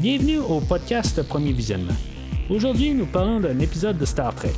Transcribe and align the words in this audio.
Bienvenue 0.00 0.38
au 0.38 0.60
podcast 0.60 1.22
Premier 1.28 1.52
Visionnement. 1.52 1.92
Aujourd'hui, 2.48 2.94
nous 2.94 3.04
parlons 3.04 3.38
d'un 3.38 3.58
épisode 3.58 3.98
de 3.98 4.06
Star 4.06 4.34
Trek. 4.34 4.54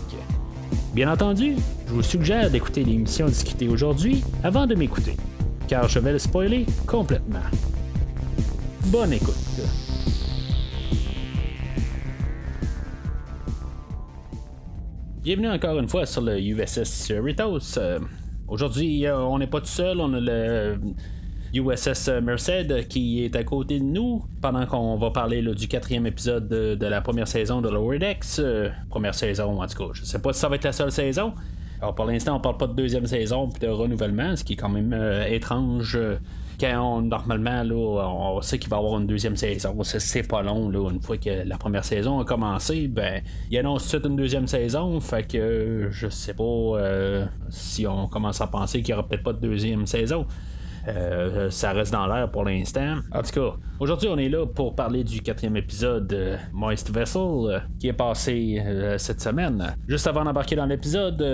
Bien 0.94 1.12
entendu, 1.12 1.56
je 1.88 1.92
vous 1.92 2.02
suggère 2.04 2.48
d'écouter 2.48 2.84
l'émission 2.84 3.26
discutée 3.26 3.66
aujourd'hui 3.66 4.22
avant 4.44 4.68
de 4.68 4.76
m'écouter, 4.76 5.16
car 5.66 5.88
je 5.88 5.98
vais 5.98 6.12
le 6.12 6.20
spoiler 6.20 6.64
complètement. 6.86 7.40
Bonne 8.86 9.14
écoute. 9.14 9.34
Bienvenue 15.24 15.48
encore 15.48 15.76
une 15.80 15.88
fois 15.88 16.06
sur 16.06 16.22
le 16.22 16.38
USS 16.40 16.84
Cerritos. 16.84 17.78
Euh, 17.78 17.98
Aujourd'hui, 18.52 19.06
euh, 19.06 19.18
on 19.18 19.38
n'est 19.38 19.46
pas 19.46 19.60
tout 19.60 19.66
seul, 19.66 19.98
on 19.98 20.12
a 20.12 20.20
le 20.20 20.78
USS 21.54 22.08
Merced 22.22 22.88
qui 22.88 23.24
est 23.24 23.36
à 23.36 23.44
côté 23.44 23.78
de 23.78 23.84
nous 23.84 24.24
pendant 24.40 24.64
qu'on 24.66 24.96
va 24.96 25.10
parler 25.10 25.42
du 25.42 25.68
quatrième 25.68 26.06
épisode 26.06 26.48
de, 26.48 26.86
la 26.86 27.00
première 27.00 27.28
saison 27.28 27.60
de 27.60 27.68
Lower 27.68 27.98
Decks. 27.98 28.38
Euh, 28.38 28.70
première 28.88 29.14
saison, 29.14 29.62
en 29.62 29.66
tout 29.66 29.76
cas. 29.76 29.90
Je 29.92 30.04
sais 30.04 30.20
pas 30.20 30.32
si 30.32 30.40
ça 30.40 30.48
va 30.48 30.56
être 30.56 30.64
la 30.64 30.72
seule 30.72 30.92
saison. 30.92 31.34
Alors 31.80 31.94
pour 31.94 32.06
l'instant, 32.06 32.36
on 32.36 32.40
parle 32.40 32.56
pas 32.56 32.68
de 32.68 32.74
deuxième 32.74 33.06
saison 33.06 33.48
puis 33.48 33.66
de 33.66 33.70
renouvellement, 33.70 34.34
ce 34.36 34.44
qui 34.44 34.54
est 34.54 34.56
quand 34.56 34.68
même 34.68 34.92
euh, 34.94 35.26
étrange. 35.26 35.98
quand 36.58 37.02
normalement, 37.02 37.62
là, 37.64 38.08
on 38.08 38.40
sait 38.40 38.58
qu'il 38.58 38.70
va 38.70 38.76
y 38.76 38.78
avoir 38.78 38.98
une 38.98 39.06
deuxième 39.06 39.36
saison. 39.36 39.76
C'est 39.82 40.26
pas 40.26 40.42
long, 40.42 40.70
là, 40.70 40.90
une 40.90 41.02
fois 41.02 41.18
que 41.18 41.46
la 41.46 41.58
première 41.58 41.84
saison 41.84 42.20
a 42.20 42.24
commencé, 42.24 42.88
ben, 42.88 43.20
il 43.50 43.58
annonce 43.58 43.90
tout 43.90 44.00
une 44.06 44.16
deuxième 44.16 44.46
saison. 44.46 44.98
Fait 45.00 45.26
que 45.26 45.88
je 45.90 46.08
sais 46.08 46.34
pas 46.34 47.26
si 47.50 47.86
on 47.86 48.06
commence 48.06 48.40
à 48.40 48.46
penser 48.46 48.80
qu'il 48.80 48.90
y 48.90 48.94
aura 48.94 49.06
peut-être 49.06 49.24
pas 49.24 49.34
de 49.34 49.40
deuxième 49.40 49.86
saison. 49.86 50.26
Euh, 50.88 51.50
ça 51.50 51.72
reste 51.72 51.92
dans 51.92 52.06
l'air 52.06 52.30
pour 52.30 52.44
l'instant. 52.44 52.96
En 53.12 53.22
tout 53.22 53.30
cas, 53.32 53.56
aujourd'hui, 53.78 54.08
on 54.08 54.18
est 54.18 54.28
là 54.28 54.46
pour 54.46 54.74
parler 54.74 55.04
du 55.04 55.20
quatrième 55.20 55.56
épisode 55.56 56.08
de 56.08 56.36
Moist 56.52 56.90
Vessel 56.90 57.22
euh, 57.22 57.58
qui 57.78 57.88
est 57.88 57.92
passé 57.92 58.60
euh, 58.64 58.98
cette 58.98 59.20
semaine. 59.20 59.76
Juste 59.86 60.06
avant 60.06 60.24
d'embarquer 60.24 60.56
dans 60.56 60.66
l'épisode, 60.66 61.24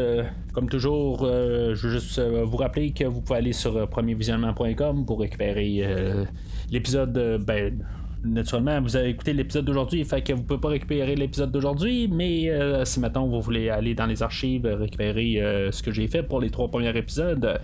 comme 0.52 0.68
toujours, 0.68 1.24
je 1.24 1.74
veux 1.74 1.92
juste 1.92 2.20
vous 2.20 2.56
rappeler 2.56 2.92
que 2.92 3.04
vous 3.04 3.20
pouvez 3.20 3.38
aller 3.38 3.52
sur 3.52 3.88
premiervisionnement.com 3.88 5.06
pour 5.06 5.20
récupérer 5.20 6.26
l'épisode. 6.70 7.42
ben, 7.46 7.78
naturellement, 8.24 8.80
vous 8.80 8.96
avez 8.96 9.10
écouté 9.10 9.32
l'épisode 9.32 9.64
d'aujourd'hui, 9.64 10.04
fait 10.04 10.22
que 10.22 10.32
vous 10.32 10.42
pouvez 10.42 10.60
pas 10.60 10.68
récupérer 10.68 11.14
l'épisode 11.14 11.52
d'aujourd'hui, 11.52 12.08
mais 12.08 12.50
si 12.84 13.00
maintenant 13.00 13.26
vous 13.26 13.40
voulez 13.40 13.70
aller 13.70 13.94
dans 13.94 14.06
les 14.06 14.22
archives, 14.22 14.66
récupérer 14.66 15.70
ce 15.70 15.82
que 15.82 15.92
j'ai 15.92 16.08
fait 16.08 16.22
pour 16.22 16.40
les 16.40 16.50
trois 16.50 16.68
premiers 16.68 16.96
épisodes, 16.96 17.58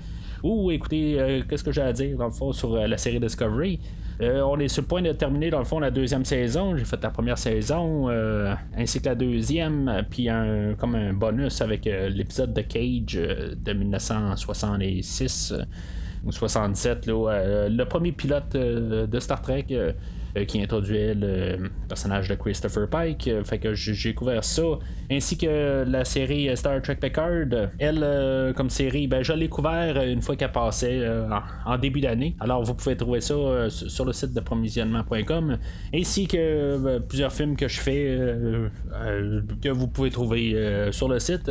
ou 0.45 0.71
écoutez, 0.71 1.19
euh, 1.19 1.43
qu'est-ce 1.49 1.65
que 1.65 1.73
j'ai 1.73 1.81
à 1.81 1.93
dire 1.93 2.19
dans 2.19 2.27
le 2.27 2.31
fond 2.31 2.53
sur 2.53 2.75
euh, 2.75 2.87
la 2.87 2.99
série 2.99 3.19
Discovery? 3.19 3.81
Euh, 4.21 4.43
on 4.43 4.61
est 4.61 4.69
sur 4.69 4.83
le 4.83 4.89
point 4.89 5.01
de 5.01 5.11
terminer 5.13 5.49
dans 5.49 5.59
le 5.59 5.65
fond 5.65 5.81
la 5.81 5.91
deuxième 5.91 6.25
saison. 6.25 6.77
J'ai 6.77 6.85
fait 6.85 7.03
la 7.03 7.11
première 7.11 7.39
saison 7.39 8.09
ainsi 8.77 9.01
que 9.01 9.07
la 9.07 9.15
deuxième, 9.15 10.05
puis 10.09 10.29
un, 10.29 10.75
comme 10.79 10.95
un 10.95 11.15
bonus 11.15 11.61
avec 11.63 11.87
l'épisode 11.87 12.53
de 12.53 12.61
Cage 12.61 13.19
de 13.57 13.73
1966 13.73 15.55
ou 16.25 16.31
67, 16.31 17.07
le 17.07 17.85
premier 17.85 18.13
pilote 18.13 18.53
de 18.53 19.19
Star 19.19 19.43
Trek. 19.43 19.67
Euh, 20.37 20.45
qui 20.45 20.61
introduisait 20.61 21.15
le 21.15 21.71
personnage 21.89 22.29
de 22.29 22.35
Christopher 22.35 22.89
Pike. 22.89 23.29
Euh, 23.29 23.45
fait 23.45 23.59
que 23.59 23.73
j'ai 23.73 24.15
couvert 24.15 24.43
ça. 24.43 24.63
Ainsi 25.09 25.39
que 25.39 25.85
la 25.87 26.05
série 26.05 26.55
Star 26.57 26.83
Trek 26.83 26.97
Picard. 26.97 27.71
Elle, 27.79 28.01
euh, 28.03 28.53
comme 28.53 28.69
série, 28.69 29.07
ben, 29.07 29.23
je 29.23 29.33
l'ai 29.33 29.49
couvert 29.49 30.03
une 30.03 30.23
fois 30.23 30.35
qu'elle 30.35 30.51
passait 30.51 31.09
en, 31.67 31.79
début 31.79 32.01
d'année. 32.01 32.35
Alors 32.41 32.65
vous 32.65 32.75
pouvez 32.75 32.97
trouver 32.97 33.21
ça 33.21 33.35
sur 33.69 34.05
le 34.05 34.13
site 34.13 34.33
de 34.33 34.41
provisionnement.com. 34.41 35.59
Ainsi 35.95 36.27
que 36.27 36.99
plusieurs 36.99 37.33
films 37.33 37.57
que 37.57 37.69
je 37.69 37.81
fais 37.81 38.19
que 39.61 39.69
vous 39.69 39.87
pouvez 39.87 40.11
trouver 40.11 40.89
sur 40.91 41.09
le 41.09 41.19
site. 41.19 41.51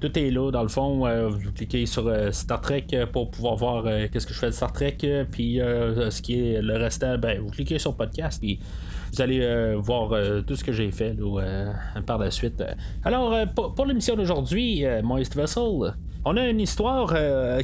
Tout 0.00 0.18
est 0.18 0.30
là, 0.30 0.50
dans 0.50 0.62
le 0.62 0.68
fond. 0.68 1.28
vous 1.28 1.52
cliquez 1.52 1.86
sur 1.86 2.10
Star 2.32 2.60
Trek 2.60 2.86
pour 3.12 3.30
pouvoir 3.30 3.56
voir 3.56 3.84
qu'est-ce 4.10 4.26
que 4.26 4.34
je 4.34 4.38
fais 4.38 4.46
de 4.46 4.52
Star 4.52 4.72
Trek. 4.72 4.98
Puis 5.30 5.58
ce 5.58 6.22
qui 6.22 6.40
est 6.40 6.62
le 6.62 6.76
restant, 6.76 7.16
ben, 7.18 7.40
vous 7.40 7.50
cliquez 7.50 7.78
sur 7.78 7.94
podcast 7.94 8.17
puis 8.40 8.58
vous 9.12 9.22
allez 9.22 9.40
euh, 9.40 9.76
voir 9.78 10.12
euh, 10.12 10.42
tout 10.42 10.56
ce 10.56 10.64
que 10.64 10.72
j'ai 10.72 10.90
fait 10.90 11.16
euh, 11.18 11.72
par 12.06 12.18
la 12.18 12.30
suite. 12.30 12.62
Alors, 13.04 13.34
pour, 13.54 13.86
l'émission 13.86 14.16
d'aujourd'hui, 14.16 14.84
Moist 15.02 15.34
Vessel, 15.34 15.94
on 16.24 16.36
a 16.36 16.48
une 16.48 16.60
histoire 16.60 17.14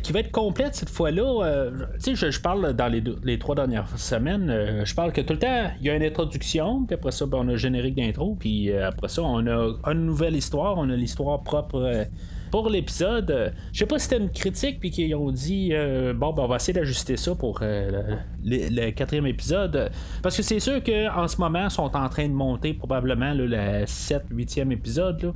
qui 0.02 0.12
va 0.12 0.20
être 0.20 0.30
complète 0.30 0.74
cette 0.74 0.88
fois-là. 0.88 1.70
tu 2.02 2.16
sais, 2.16 2.30
je, 2.30 2.40
parle 2.40 2.72
dans 2.72 2.88
les, 2.88 3.38
trois 3.38 3.54
dernières 3.54 3.88
semaines, 3.98 4.84
je 4.84 4.94
parle 4.94 5.12
que 5.12 5.20
tout 5.20 5.34
le 5.34 5.38
temps, 5.38 5.70
il 5.80 5.86
y 5.86 5.90
a 5.90 5.96
une 5.96 6.02
introduction, 6.02 6.84
puis 6.84 6.94
après 6.94 7.10
ça, 7.10 7.26
ben, 7.26 7.38
on 7.42 7.48
a 7.48 7.52
un 7.52 7.56
générique 7.56 7.96
d'intro, 7.96 8.36
puis 8.38 8.72
après 8.72 9.08
ça, 9.08 9.22
on 9.22 9.46
a 9.46 9.92
une 9.92 10.06
nouvelle 10.06 10.36
histoire, 10.36 10.78
on 10.78 10.88
a 10.88 10.96
l'histoire 10.96 11.42
propre 11.42 12.06
pour 12.54 12.68
l'épisode, 12.68 13.32
euh, 13.32 13.50
je 13.72 13.80
sais 13.80 13.86
pas 13.86 13.98
si 13.98 14.04
c'était 14.04 14.22
une 14.22 14.30
critique 14.30 14.78
puis 14.78 14.92
qu'ils 14.92 15.12
ont 15.16 15.32
dit 15.32 15.70
euh, 15.72 16.14
bon 16.14 16.32
ben 16.32 16.44
on 16.44 16.46
va 16.46 16.54
essayer 16.54 16.72
d'ajuster 16.72 17.16
ça 17.16 17.34
pour 17.34 17.58
euh, 17.62 18.14
le, 18.44 18.92
quatrième 18.92 19.26
épisode. 19.26 19.90
Parce 20.22 20.36
que 20.36 20.44
c'est 20.44 20.60
sûr 20.60 20.80
qu'en 20.84 21.26
ce 21.26 21.36
moment 21.38 21.64
ils 21.64 21.70
sont 21.72 21.90
en 21.96 22.08
train 22.08 22.28
de 22.28 22.32
monter 22.32 22.72
probablement 22.72 23.34
le 23.34 23.82
7 23.86 24.26
8e 24.32 24.70
épisode 24.70 25.34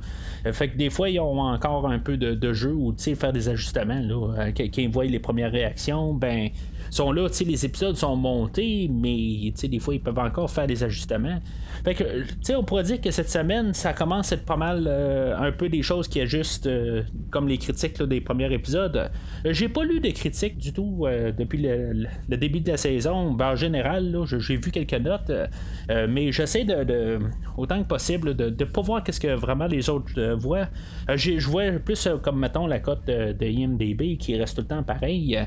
fait 0.53 0.69
que 0.69 0.77
des 0.77 0.89
fois 0.89 1.09
ils 1.09 1.19
ont 1.19 1.41
encore 1.41 1.89
un 1.89 1.99
peu 1.99 2.15
de, 2.15 2.53
jeu 2.53 2.71
ou 2.71 2.95
faire 2.97 3.33
des 3.33 3.49
ajustements 3.49 3.99
là, 3.99 4.51
quand 4.55 4.77
ils 4.77 4.89
voient 4.89 5.03
les 5.03 5.19
premières 5.19 5.51
réactions 5.51 6.13
ben 6.13 6.51
sont 6.89 7.11
là, 7.11 7.27
les 7.45 7.65
épisodes 7.65 7.95
sont 7.95 8.15
montés, 8.15 8.89
mais 8.91 9.51
des 9.67 9.79
fois, 9.79 9.95
ils 9.95 10.01
peuvent 10.01 10.19
encore 10.19 10.49
faire 10.49 10.67
des 10.67 10.83
ajustements. 10.83 11.39
Fait 11.83 11.95
que, 11.95 12.53
on 12.55 12.63
pourrait 12.63 12.83
dire 12.83 12.99
que 12.99 13.11
cette 13.11 13.29
semaine, 13.29 13.73
ça 13.73 13.93
commence 13.93 14.31
à 14.31 14.35
être 14.35 14.45
pas 14.45 14.57
mal 14.57 14.85
euh, 14.87 15.37
un 15.37 15.51
peu 15.51 15.69
des 15.69 15.81
choses 15.81 16.07
qui 16.07 16.19
ajustent, 16.19 16.67
euh, 16.67 17.03
comme 17.29 17.47
les 17.47 17.57
critiques 17.57 18.01
des 18.03 18.21
premiers 18.21 18.51
épisodes. 18.53 19.09
Euh, 19.45 19.53
j'ai 19.53 19.69
pas 19.69 19.83
lu 19.83 19.99
de 19.99 20.09
critiques 20.09 20.57
du 20.57 20.73
tout 20.73 21.05
depuis 21.37 21.59
le, 21.59 22.07
début 22.37 22.59
de 22.59 22.71
la 22.71 22.77
saison. 22.77 23.31
Ben, 23.31 23.51
en 23.51 23.55
général, 23.55 24.17
j'ai 24.25 24.57
vu 24.57 24.71
quelques 24.71 24.93
notes, 24.93 25.31
mais 25.87 26.31
j'essaie 26.31 26.65
de, 26.65 27.19
autant 27.57 27.81
que 27.81 27.87
possible, 27.87 28.35
de 28.35 28.49
ne 28.49 28.69
pas 28.69 28.81
voir 28.81 29.03
qu'est-ce 29.03 29.19
que 29.19 29.33
vraiment 29.35 29.67
les 29.67 29.89
autres 29.89 30.33
voient. 30.33 30.67
je 31.15 31.47
vois 31.47 31.71
plus 31.83 32.07
comme, 32.21 32.39
mettons, 32.39 32.67
la 32.67 32.79
cote 32.79 33.05
de 33.05 33.45
IMDB 33.45 34.17
qui 34.17 34.35
reste 34.37 34.55
tout 34.55 34.61
le 34.61 34.67
temps 34.67 34.83
pareil. 34.83 35.39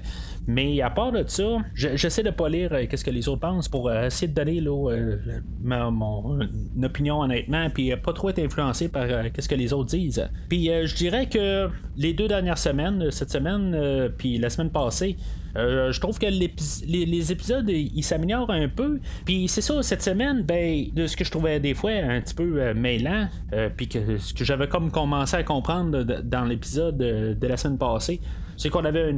Mais 0.47 0.81
à 0.81 0.91
part 0.91 1.13
de 1.13 1.25
ça, 1.33 1.59
j'essaie 1.75 2.23
de 2.23 2.31
pas 2.31 2.49
lire 2.49 2.71
qu'est-ce 2.89 3.05
que 3.05 3.11
les 3.11 3.29
autres 3.29 3.41
pensent 3.41 3.69
pour 3.69 3.93
essayer 3.93 4.29
de 4.29 4.35
donner 4.35 4.61
là, 4.61 5.91
mon, 5.91 6.41
opinion 6.83 7.21
honnêtement, 7.21 7.71
puis 7.71 7.95
pas 7.97 8.13
trop 8.13 8.31
être 8.31 8.39
influencé 8.39 8.89
par 8.89 9.05
euh, 9.05 9.25
ce 9.37 9.49
que 9.49 9.55
les 9.55 9.73
autres 9.73 9.91
disent. 9.91 10.29
Puis 10.49 10.71
euh, 10.71 10.87
je 10.87 10.95
dirais 10.95 11.27
que 11.27 11.69
les 11.97 12.13
deux 12.13 12.29
dernières 12.29 12.59
semaines, 12.59 13.11
cette 13.11 13.31
semaine, 13.31 13.73
euh, 13.75 14.09
puis 14.09 14.39
la 14.39 14.51
semaine 14.51 14.71
passée, 14.71 15.17
je 15.55 16.01
trouve 16.01 16.19
que 16.19 16.27
les, 16.27 17.33
épisodes 17.33 17.69
ils 17.69 18.03
s'améliorent 18.03 18.51
un 18.51 18.69
peu. 18.69 19.01
Puis 19.27 19.49
c'est 19.49 19.61
ça, 19.61 19.83
cette 19.83 20.03
semaine, 20.03 20.43
ben, 20.43 20.87
de 20.95 21.07
ce 21.07 21.15
que 21.15 21.25
je 21.25 21.31
trouvais 21.31 21.61
des 21.61 21.75
fois 21.75 21.91
un 21.91 22.23
petit 22.23 22.35
peu 22.35 22.73
mêlant, 22.73 23.29
puis 23.77 23.87
que 23.87 24.17
ce 24.17 24.33
que 24.33 24.47
j'avais 24.47 24.67
comme 24.67 24.91
commencé 24.91 25.37
à 25.37 25.43
comprendre 25.43 26.05
dans 26.05 26.45
l'épisode 26.45 26.97
de 26.97 27.47
la 27.47 27.59
semaine 27.59 27.77
passée, 27.77 28.23
c'est 28.63 28.71
qu'on 28.71 28.85
avait, 28.85 29.13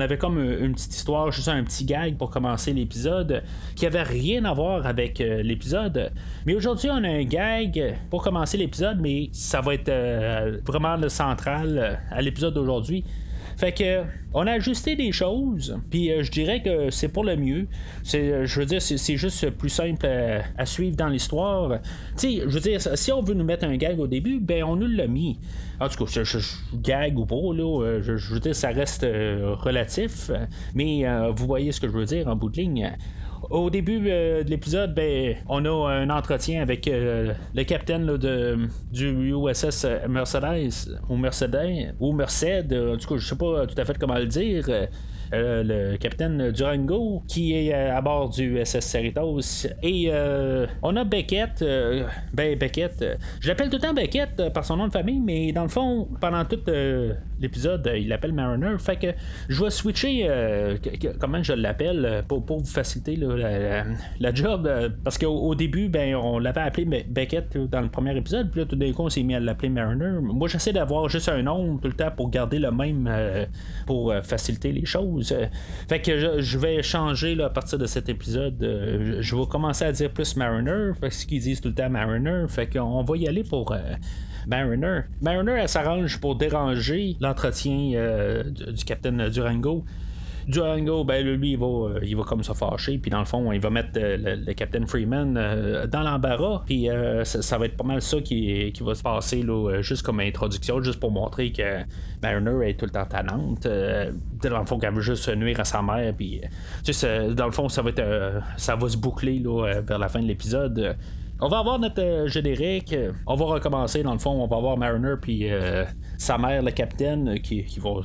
avait 0.00 0.18
comme 0.18 0.38
une 0.38 0.74
petite 0.74 0.94
histoire, 0.94 1.32
juste 1.32 1.48
un 1.48 1.64
petit 1.64 1.86
gag 1.86 2.18
pour 2.18 2.28
commencer 2.28 2.74
l'épisode, 2.74 3.42
qui 3.74 3.86
avait 3.86 4.02
rien 4.02 4.44
à 4.44 4.52
voir 4.52 4.86
avec 4.86 5.18
euh, 5.22 5.42
l'épisode. 5.42 6.12
Mais 6.44 6.54
aujourd'hui, 6.54 6.90
on 6.90 7.02
a 7.02 7.08
un 7.08 7.24
gag 7.24 7.96
pour 8.10 8.22
commencer 8.22 8.58
l'épisode, 8.58 8.98
mais 9.00 9.30
ça 9.32 9.62
va 9.62 9.72
être 9.72 9.88
euh, 9.88 10.58
vraiment 10.66 10.96
le 10.96 11.08
central 11.08 11.78
euh, 11.78 11.94
à 12.10 12.20
l'épisode 12.20 12.52
d'aujourd'hui. 12.52 13.02
Fait 13.56 13.72
que 13.72 14.02
on 14.34 14.46
a 14.46 14.52
ajusté 14.52 14.96
des 14.96 15.12
choses, 15.12 15.78
puis 15.90 16.10
je 16.22 16.30
dirais 16.30 16.62
que 16.62 16.90
c'est 16.90 17.08
pour 17.08 17.24
le 17.24 17.36
mieux. 17.36 17.66
C'est, 18.02 18.46
je 18.46 18.60
veux 18.60 18.66
dire, 18.66 18.80
c'est, 18.80 19.16
juste 19.16 19.50
plus 19.50 19.68
simple 19.68 20.06
à, 20.56 20.64
suivre 20.64 20.96
dans 20.96 21.08
l'histoire. 21.08 21.80
Tu 22.16 22.40
je 22.40 22.48
veux 22.48 22.60
dire, 22.60 22.80
si 22.80 23.12
on 23.12 23.22
veut 23.22 23.34
nous 23.34 23.44
mettre 23.44 23.64
un 23.64 23.76
gag 23.76 24.00
au 24.00 24.06
début, 24.06 24.40
ben 24.40 24.64
on 24.64 24.76
nous 24.76 24.86
l'a 24.86 25.06
mis. 25.06 25.38
En 25.80 25.88
tout 25.88 26.04
cas, 26.04 26.22
je, 26.22 26.38
gag 26.74 27.18
ou 27.18 27.26
pas, 27.26 27.34
là, 27.34 27.82
euh, 27.82 28.02
je, 28.02 28.32
veux 28.32 28.40
dire, 28.40 28.54
ça 28.54 28.68
reste 28.68 29.04
euh, 29.04 29.54
relatif, 29.58 30.30
mais 30.74 31.06
euh, 31.06 31.32
vous 31.34 31.46
voyez 31.46 31.72
ce 31.72 31.80
que 31.80 31.88
je 31.88 31.92
veux 31.92 32.04
dire 32.04 32.28
en 32.28 32.36
bout 32.36 32.50
de 32.50 32.56
ligne. 32.56 32.92
Au 33.50 33.70
début 33.70 34.00
de 34.00 34.44
l'épisode, 34.48 34.94
ben, 34.94 35.36
on 35.48 35.64
a 35.64 35.92
un 35.92 36.10
entretien 36.10 36.62
avec 36.62 36.86
le 36.86 37.62
capitaine 37.64 38.06
de, 38.06 38.68
du 38.92 39.32
USS 39.32 39.86
Mercedes 40.08 40.98
ou 41.08 41.16
Mercedes 41.16 41.94
ou 42.00 42.12
Merced, 42.12 42.72
en 42.72 42.96
tout 42.96 43.08
cas, 43.08 43.16
je 43.16 43.28
sais 43.28 43.36
pas 43.36 43.66
tout 43.66 43.80
à 43.80 43.84
fait 43.84 43.98
comment 43.98 44.18
le 44.18 44.26
dire. 44.26 44.68
le 45.32 45.96
capitaine 45.96 46.50
Durango, 46.50 47.22
qui 47.26 47.54
est 47.54 47.72
à 47.72 48.00
bord 48.00 48.28
du 48.28 48.62
SS 48.64 48.84
Cerritos. 48.84 49.66
Et 49.82 50.10
on 50.82 50.96
a 50.96 51.04
Beckett, 51.04 51.64
ben 52.32 52.58
Beckett, 52.58 53.18
je 53.40 53.48
l'appelle 53.48 53.70
tout 53.70 53.76
le 53.76 53.82
temps 53.82 53.94
Beckett 53.94 54.50
par 54.52 54.64
son 54.64 54.76
nom 54.76 54.88
de 54.88 54.92
famille, 54.92 55.20
mais 55.20 55.52
dans 55.52 55.62
le 55.62 55.68
fond, 55.68 56.08
pendant 56.20 56.44
tout 56.44 56.60
l'épisode, 57.40 57.90
il 57.96 58.08
l'appelle 58.08 58.32
Mariner. 58.32 58.76
Fait 58.78 58.96
que 58.96 59.08
je 59.48 59.64
vais 59.64 59.70
switcher 59.70 60.28
comment 61.18 61.42
je 61.42 61.54
l'appelle 61.54 62.24
pour, 62.28 62.44
pour, 62.44 62.58
vous 62.58 62.66
faciliter 62.66 63.16
la, 63.36 64.34
job. 64.34 64.70
parce 65.04 65.18
qu'au 65.18 65.54
début, 65.54 65.88
ben, 65.88 66.14
on 66.14 66.38
l'avait 66.38 66.60
appelé 66.60 67.04
Beckett 67.08 67.56
dans 67.56 67.80
le 67.80 67.88
premier 67.88 68.16
épisode, 68.16 68.50
puis 68.50 68.60
là, 68.60 68.66
tout 68.66 68.76
d'un 68.76 68.92
coup, 68.92 69.02
on 69.02 69.08
s'est 69.08 69.22
mis 69.22 69.34
à 69.34 69.40
l'appeler 69.40 69.68
Mariner. 69.68 70.18
Moi, 70.20 70.48
j'essaie 70.48 70.72
d'avoir 70.72 71.08
juste 71.08 71.28
un 71.28 71.42
nom 71.42 71.78
tout 71.78 71.88
le 71.88 71.94
temps 71.94 72.10
pour 72.10 72.30
garder 72.30 72.58
le 72.58 72.70
même 72.70 73.08
euh, 73.08 73.46
pour 73.86 74.10
euh, 74.10 74.22
faciliter 74.22 74.72
les 74.72 74.84
choses. 74.84 75.34
fait 75.88 76.00
que 76.00 76.40
je, 76.40 76.58
vais 76.58 76.82
changer 76.82 77.40
à 77.42 77.50
partir 77.50 77.78
de 77.78 77.86
cet 77.86 78.08
épisode. 78.08 78.62
Euh, 78.62 79.16
je, 79.20 79.36
vais 79.36 79.46
commencer 79.46 79.84
à 79.84 79.92
dire 79.92 80.10
plus 80.10 80.36
Mariner, 80.36 80.92
parce 81.00 81.24
qu'ils 81.24 81.40
disent 81.40 81.60
tout 81.60 81.68
le 81.68 81.74
temps 81.74 81.90
Mariner. 81.90 82.44
Fait 82.48 82.66
qu'on 82.66 83.02
va 83.02 83.16
y 83.16 83.28
aller 83.28 83.44
pour. 83.44 83.74
Mariner. 84.44 85.02
Mariner, 85.20 85.52
elle 85.60 85.68
s'arrange 85.68 86.18
pour 86.18 86.34
déranger 86.34 87.16
l'entretien 87.20 88.42
du, 88.44 88.84
capitaine 88.84 89.28
Durango. 89.28 89.84
Durango, 90.46 91.04
ben 91.04 91.24
lui, 91.24 91.52
il 91.52 91.58
va, 91.58 91.66
euh, 91.66 92.00
il 92.02 92.16
va 92.16 92.24
comme 92.24 92.42
se 92.42 92.52
fâcher, 92.52 92.98
puis 92.98 93.10
dans 93.10 93.18
le 93.18 93.24
fond, 93.24 93.52
il 93.52 93.60
va 93.60 93.70
mettre 93.70 93.90
euh, 93.96 94.36
le, 94.46 94.52
Captain 94.54 94.86
Freeman 94.86 95.36
euh, 95.36 95.86
dans 95.86 96.02
l'embarras, 96.02 96.62
puis 96.66 96.88
ça, 97.24 97.58
va 97.58 97.66
être 97.66 97.76
pas 97.76 97.84
mal 97.84 98.02
ça 98.02 98.20
qui, 98.20 98.72
qui 98.72 98.82
va 98.82 98.94
se 98.94 99.02
passer, 99.02 99.42
là, 99.42 99.80
juste 99.82 100.02
comme 100.02 100.20
introduction, 100.20 100.82
juste 100.82 101.00
pour 101.00 101.10
montrer 101.10 101.52
que 101.52 101.80
Mariner 102.22 102.70
est 102.70 102.74
tout 102.74 102.86
le 102.86 102.90
temps 102.90 103.06
tannante. 103.06 103.62
dans 103.64 104.58
le 104.58 104.66
fond, 104.66 104.78
qu'elle 104.78 104.94
veut 104.94 105.00
juste 105.00 105.28
nuire 105.34 105.60
à 105.60 105.64
sa 105.64 105.82
mère, 105.82 106.14
puis 106.16 106.40
dans 107.36 107.46
le 107.46 107.52
fond, 107.52 107.68
ça 107.68 107.82
va 107.82 107.90
être, 107.90 108.42
ça 108.56 108.76
va 108.76 108.88
se 108.88 108.96
boucler 108.96 109.38
là, 109.38 109.80
vers 109.80 109.98
la 109.98 110.08
fin 110.08 110.20
de 110.20 110.26
l'épisode. 110.26 110.96
On 111.44 111.48
va 111.48 111.58
avoir 111.58 111.80
notre 111.80 112.28
générique. 112.28 112.94
On 113.26 113.34
va 113.34 113.44
recommencer. 113.46 114.04
Dans 114.04 114.12
le 114.12 114.20
fond, 114.20 114.30
on 114.30 114.46
va 114.46 114.56
avoir 114.56 114.76
Mariner 114.76 115.14
puis 115.20 115.48
sa 116.16 116.38
mère, 116.38 116.62
le 116.62 116.70
capitaine, 116.70 117.40
qui, 117.40 117.64
qui 117.64 117.80
vont 117.80 118.00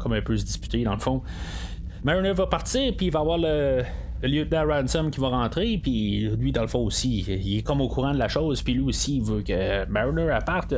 comme 0.00 0.12
un 0.12 0.20
peu 0.20 0.36
se 0.36 0.44
disputer 0.44 0.82
dans 0.82 0.94
le 0.94 0.98
fond. 0.98 1.22
Mariner 2.02 2.32
va 2.32 2.46
partir, 2.46 2.92
puis 2.96 3.06
il 3.06 3.12
va 3.12 3.20
avoir 3.20 3.38
le, 3.38 3.82
le 4.26 4.38
lieutenant 4.38 4.66
Ransom 4.66 5.10
qui 5.10 5.20
va 5.20 5.28
rentrer, 5.28 5.78
puis 5.82 6.28
lui, 6.38 6.52
dans 6.52 6.62
le 6.62 6.68
fond 6.68 6.80
aussi, 6.80 7.24
il 7.28 7.58
est 7.58 7.62
comme 7.62 7.80
au 7.80 7.88
courant 7.88 8.12
de 8.12 8.18
la 8.18 8.28
chose, 8.28 8.62
puis 8.62 8.74
lui 8.74 8.82
aussi, 8.82 9.16
il 9.16 9.22
veut 9.22 9.42
que 9.42 9.86
Mariner 9.86 10.38
parte. 10.44 10.74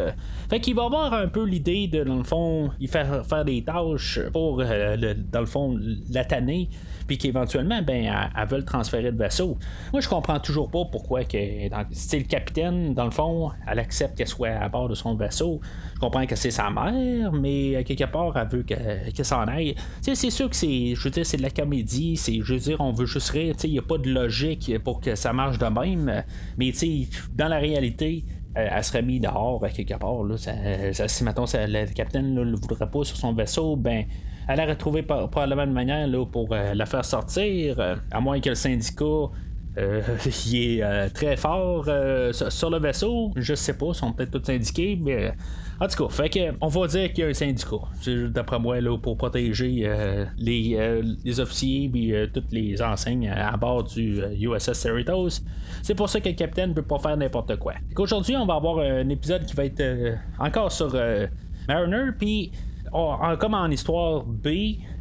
Fait 0.48 0.60
qu'il 0.60 0.74
va 0.74 0.84
avoir 0.84 1.12
un 1.14 1.28
peu 1.28 1.44
l'idée 1.44 1.88
de, 1.88 2.04
dans 2.04 2.16
le 2.16 2.24
fond, 2.24 2.70
il 2.80 2.88
faire, 2.88 3.24
faire 3.26 3.44
des 3.44 3.62
tâches 3.62 4.20
pour, 4.32 4.60
euh, 4.60 5.14
dans 5.30 5.40
le 5.40 5.46
fond, 5.46 5.78
la 6.10 6.24
tanner 6.24 6.68
puis 7.08 7.18
qu'éventuellement, 7.18 7.82
ben, 7.82 8.30
elle, 8.36 8.48
veut 8.48 8.58
le 8.58 8.64
transférer 8.64 9.10
de 9.10 9.16
vaisseau. 9.16 9.56
Moi, 9.92 10.00
je 10.00 10.08
comprends 10.08 10.38
toujours 10.38 10.70
pas 10.70 10.84
pourquoi 10.84 11.24
que, 11.24 11.38
c'est 11.90 12.18
le 12.18 12.26
capitaine, 12.26 12.94
dans 12.94 13.06
le 13.06 13.10
fond, 13.10 13.50
elle 13.66 13.78
accepte 13.80 14.16
qu'elle 14.16 14.28
soit 14.28 14.50
à 14.50 14.68
bord 14.68 14.88
de 14.88 14.94
son 14.94 15.16
vaisseau. 15.16 15.60
Je 15.94 16.00
comprends 16.00 16.26
que 16.26 16.36
c'est 16.36 16.50
sa 16.50 16.70
mère, 16.70 17.32
mais 17.32 17.82
quelque 17.82 18.04
part, 18.04 18.36
elle 18.36 18.48
veut 18.48 18.62
qu'elle 18.62 19.24
s'en 19.24 19.44
aille. 19.46 19.74
c'est 20.02 20.14
sûr 20.30 20.50
que 20.50 20.54
c'est, 20.54 20.94
je 20.94 21.02
veux 21.02 21.10
dire, 21.10 21.26
c'est 21.26 21.38
de 21.38 21.42
la 21.42 21.50
comédie, 21.50 22.16
c'est, 22.16 22.40
je 22.42 22.52
veux 22.52 22.60
dire, 22.60 22.76
on 22.80 22.92
veut 22.92 23.06
juste 23.06 23.30
il 23.38 23.70
n'y 23.70 23.78
a 23.78 23.82
pas 23.82 23.98
de 23.98 24.10
logique 24.10 24.72
pour 24.84 25.00
que 25.00 25.14
ça 25.14 25.32
marche 25.32 25.58
de 25.58 25.66
même, 25.66 26.24
mais 26.56 26.72
dans 27.34 27.48
la 27.48 27.58
réalité, 27.58 28.24
elle 28.54 28.84
serait 28.84 29.02
mise 29.02 29.20
dehors 29.20 29.64
quelque 29.74 29.94
part. 29.94 30.22
Là, 30.24 30.36
si 30.36 31.24
maintenant 31.24 31.44
le 31.52 31.92
capitaine 31.92 32.34
ne 32.34 32.42
le 32.42 32.56
voudrait 32.56 32.90
pas 32.90 33.04
sur 33.04 33.16
son 33.16 33.32
vaisseau, 33.32 33.76
ben 33.76 34.04
elle 34.48 34.60
aurait 34.60 34.76
trouvé 34.76 35.02
probablement 35.02 35.64
une 35.64 35.72
manière 35.72 36.06
là, 36.08 36.24
pour 36.24 36.48
euh, 36.52 36.72
la 36.72 36.86
faire 36.86 37.04
sortir, 37.04 37.78
euh, 37.78 37.96
à 38.10 38.20
moins 38.20 38.40
que 38.40 38.48
le 38.48 38.54
syndicat 38.54 39.04
euh, 39.78 40.02
est 40.52 41.10
très 41.10 41.36
fort 41.36 41.88
sur 42.32 42.70
le 42.70 42.78
vaisseau. 42.78 43.32
Je 43.36 43.54
sais 43.54 43.74
pas, 43.74 43.86
ils 43.88 43.94
sont 43.94 44.12
peut-être 44.12 44.30
tous 44.30 44.44
syndiqués, 44.44 44.98
mais 45.00 45.32
en 45.80 45.86
tout 45.86 46.04
cas, 46.04 46.12
fait 46.12 46.28
que, 46.28 46.54
on 46.60 46.68
va 46.68 46.86
dire 46.88 47.12
qu'il 47.12 47.24
y 47.24 47.26
a 47.26 47.30
un 47.30 47.34
syndicat, 47.34 47.76
d'après 48.30 48.58
moi, 48.58 48.80
là, 48.80 48.96
pour 48.98 49.16
protéger 49.16 49.88
les, 50.36 51.12
les, 51.24 51.40
officiers 51.40 51.90
et 51.94 52.28
toutes 52.32 52.52
les 52.52 52.82
enseignes 52.82 53.28
à 53.30 53.56
bord 53.56 53.84
du 53.84 54.20
USS 54.40 54.72
Cerritos. 54.72 55.40
C'est 55.82 55.94
pour 55.94 56.08
ça 56.08 56.20
que 56.20 56.28
le 56.28 56.34
capitaine 56.34 56.70
ne 56.70 56.74
peut 56.74 56.82
pas 56.82 56.98
faire 56.98 57.16
n'importe 57.16 57.56
quoi. 57.56 57.74
Aujourd'hui, 57.96 58.36
on 58.36 58.46
va 58.46 58.54
avoir 58.54 58.78
un 58.80 59.08
épisode 59.08 59.44
qui 59.46 59.54
va 59.54 59.66
être 59.66 60.16
encore 60.38 60.72
sur 60.72 60.96
Mariner, 61.68 62.10
puis 62.18 62.50
Comme 62.92 63.54
en 63.54 63.68
histoire 63.68 64.24
B, 64.24 64.48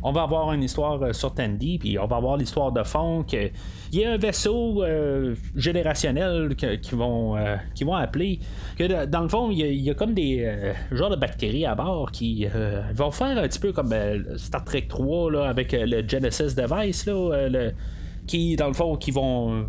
on 0.04 0.12
va 0.12 0.24
avoir 0.24 0.54
une 0.54 0.64
histoire 0.64 1.02
euh, 1.02 1.14
sur 1.14 1.34
Tandy, 1.34 1.80
puis 1.80 1.98
on 2.00 2.06
va 2.06 2.18
avoir 2.18 2.38
l'histoire 2.38 2.72
de 2.72 2.84
fond 2.84 3.24
que 3.24 3.50
il 3.92 4.00
y 4.00 4.06
a 4.06 4.12
un 4.12 4.18
vaisseau 4.18 4.84
euh, 4.84 5.36
générationnel 5.56 6.56
qui 6.56 6.96
vont 6.96 7.38
euh, 7.38 7.56
qui 7.74 7.84
vont 7.84 7.96
appeler 7.96 8.40
que 8.78 9.06
dans 9.06 9.22
le 9.22 9.30
fond 9.30 9.50
il 9.50 9.60
y, 9.60 9.90
a, 9.90 9.94
comme 9.94 10.14
des 10.14 10.74
genres 10.92 11.10
de 11.10 11.16
bactéries 11.16 11.66
à 11.66 11.74
bord 11.74 12.12
qui 12.12 12.46
vont 12.94 13.12
faire 13.12 13.38
un 13.38 13.48
petit 13.48 13.60
peu 13.60 13.72
comme 13.72 13.94
Star 14.36 14.64
Trek 14.66 14.88
3 14.90 15.32
là, 15.32 15.44
avec 15.46 15.72
le 15.72 16.08
Genesis 16.08 16.56
device 16.56 17.06
là, 17.06 17.48
le, 17.48 17.72
qui, 18.28 18.58
dans 18.58 18.68
le 18.68 18.74
fond, 18.74 18.98
qui 18.98 19.12
vont. 19.12 19.66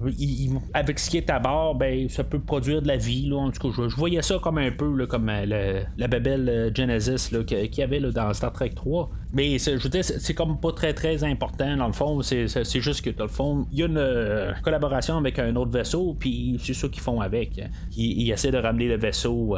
avec 0.74 0.98
ce 0.98 1.08
qui 1.08 1.16
est 1.16 1.30
à 1.30 1.38
bord, 1.38 1.76
ben, 1.76 2.08
ça 2.08 2.24
peut 2.24 2.40
produire 2.40 2.82
de 2.82 2.88
la 2.88 2.96
vie. 2.96 3.26
Là, 3.26 3.36
en 3.36 3.50
tout 3.50 3.70
cas, 3.70 3.82
je, 3.88 3.94
voyais 3.94 4.20
ça 4.20 4.38
comme 4.42 4.58
un 4.58 4.72
peu 4.72 5.06
comme 5.06 5.28
euh, 5.28 5.82
la 5.96 6.08
babelle 6.08 6.48
euh, 6.48 6.70
Genesis 6.74 7.30
qu'il 7.46 7.78
y 7.78 7.82
avait 7.82 8.00
dans 8.00 8.34
Star 8.34 8.52
Trek 8.52 8.70
3. 8.74 9.10
Mais 9.32 9.58
je 9.58 9.76
veux 9.76 9.88
dire, 9.88 10.04
c'est 10.04 10.34
comme 10.34 10.58
pas 10.58 10.72
très 10.72 10.92
très 10.92 11.22
important 11.22 11.76
dans 11.76 11.86
le 11.86 11.92
fond. 11.92 12.20
C'est 12.22 12.80
juste 12.80 13.02
que 13.02 13.10
dans 13.10 13.24
le 13.24 13.30
fond, 13.30 13.66
il 13.70 13.78
y 13.78 13.82
a 13.82 13.86
une 13.86 13.96
euh, 13.96 14.52
collaboration 14.62 15.16
avec 15.16 15.38
un 15.38 15.54
autre 15.56 15.70
vaisseau, 15.70 16.16
puis 16.18 16.58
c'est 16.62 16.74
ça 16.74 16.88
qu'ils 16.88 17.02
font 17.02 17.20
avec. 17.20 17.62
Ils, 17.96 18.30
essaient 18.30 18.50
de 18.50 18.58
ramener 18.58 18.88
le 18.88 18.96
vaisseau 18.96 19.56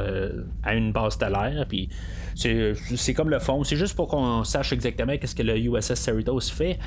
à 0.63 0.75
une 0.75 0.93
base 0.93 1.15
stellaire, 1.15 1.65
puis 1.69 1.89
c'est 2.35 3.15
comme 3.15 3.31
le 3.31 3.39
fond. 3.39 3.65
C'est 3.65 3.77
juste 3.77 3.97
pour 3.97 4.09
qu'on 4.09 4.45
sache 4.45 4.73
exactement 4.73 5.17
qu'est-ce 5.17 5.35
que 5.35 5.43
le 5.43 5.57
USS 5.59 5.95
Cerritos 5.95 6.41
fait. 6.53 6.79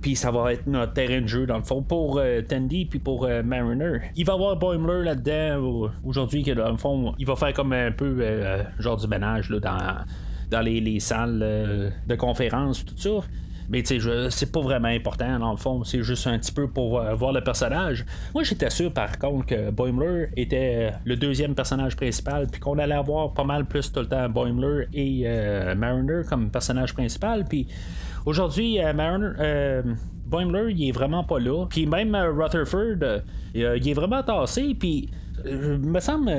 Puis 0.00 0.16
ça 0.16 0.30
va 0.30 0.52
être 0.52 0.66
notre 0.66 0.94
terrain 0.94 1.20
de 1.20 1.26
jeu 1.26 1.46
dans 1.46 1.58
le 1.58 1.62
fond 1.62 1.82
pour 1.82 2.18
euh, 2.18 2.40
Tandy 2.42 2.86
puis 2.86 2.98
pour 2.98 3.24
euh, 3.24 3.42
Mariner. 3.42 3.98
Il 4.16 4.24
va 4.24 4.32
y 4.32 4.36
avoir 4.36 4.56
Boimler 4.56 5.04
là-dedans 5.04 5.90
aujourd'hui 6.04 6.42
que 6.42 6.52
dans 6.52 6.70
le 6.70 6.78
fond 6.78 7.14
il 7.18 7.26
va 7.26 7.36
faire 7.36 7.52
comme 7.52 7.72
un 7.72 7.92
peu 7.92 8.16
euh, 8.20 8.62
genre 8.78 8.96
du 8.96 9.06
ménage 9.06 9.50
là, 9.50 9.60
dans, 9.60 10.04
dans 10.50 10.60
les, 10.60 11.00
salles 11.00 11.92
de 12.06 12.14
conférence 12.14 12.84
tout 12.84 12.96
ça. 12.96 13.26
Mais 13.68 13.84
tu 13.84 14.00
sais, 14.00 14.30
c'est 14.30 14.50
pas 14.50 14.60
vraiment 14.60 14.88
important 14.88 15.38
dans 15.38 15.52
le 15.52 15.56
fond, 15.56 15.84
c'est 15.84 16.02
juste 16.02 16.26
un 16.26 16.36
petit 16.38 16.50
peu 16.50 16.66
pour 16.66 17.00
voir 17.14 17.32
le 17.32 17.40
personnage. 17.40 18.04
Moi 18.34 18.42
j'étais 18.42 18.70
sûr 18.70 18.92
par 18.92 19.16
contre 19.18 19.46
que 19.46 19.70
Boimler 19.70 20.28
était 20.36 20.92
le 21.04 21.14
deuxième 21.14 21.54
personnage 21.54 21.94
principal, 21.94 22.48
puis 22.50 22.60
qu'on 22.60 22.78
allait 22.78 22.94
avoir 22.94 23.32
pas 23.32 23.44
mal 23.44 23.66
plus 23.66 23.92
tout 23.92 24.00
le 24.00 24.08
temps 24.08 24.28
Boimler 24.28 24.86
et 24.92 25.24
Mariner 25.76 26.22
comme 26.28 26.50
personnage 26.50 26.94
principal, 26.94 27.44
puis 27.44 27.68
Aujourd'hui, 28.26 28.78
euh, 28.80 28.92
euh, 29.40 29.82
Boimler, 30.26 30.72
il 30.72 30.88
est 30.88 30.92
vraiment 30.92 31.24
pas 31.24 31.38
là. 31.38 31.66
Puis 31.68 31.86
même 31.86 32.14
euh, 32.14 32.30
Rutherford, 32.32 33.22
il 33.54 33.62
est 33.62 33.94
vraiment 33.94 34.22
tassé. 34.22 34.74
Puis 34.78 35.08
me 35.44 36.00
semble, 36.00 36.30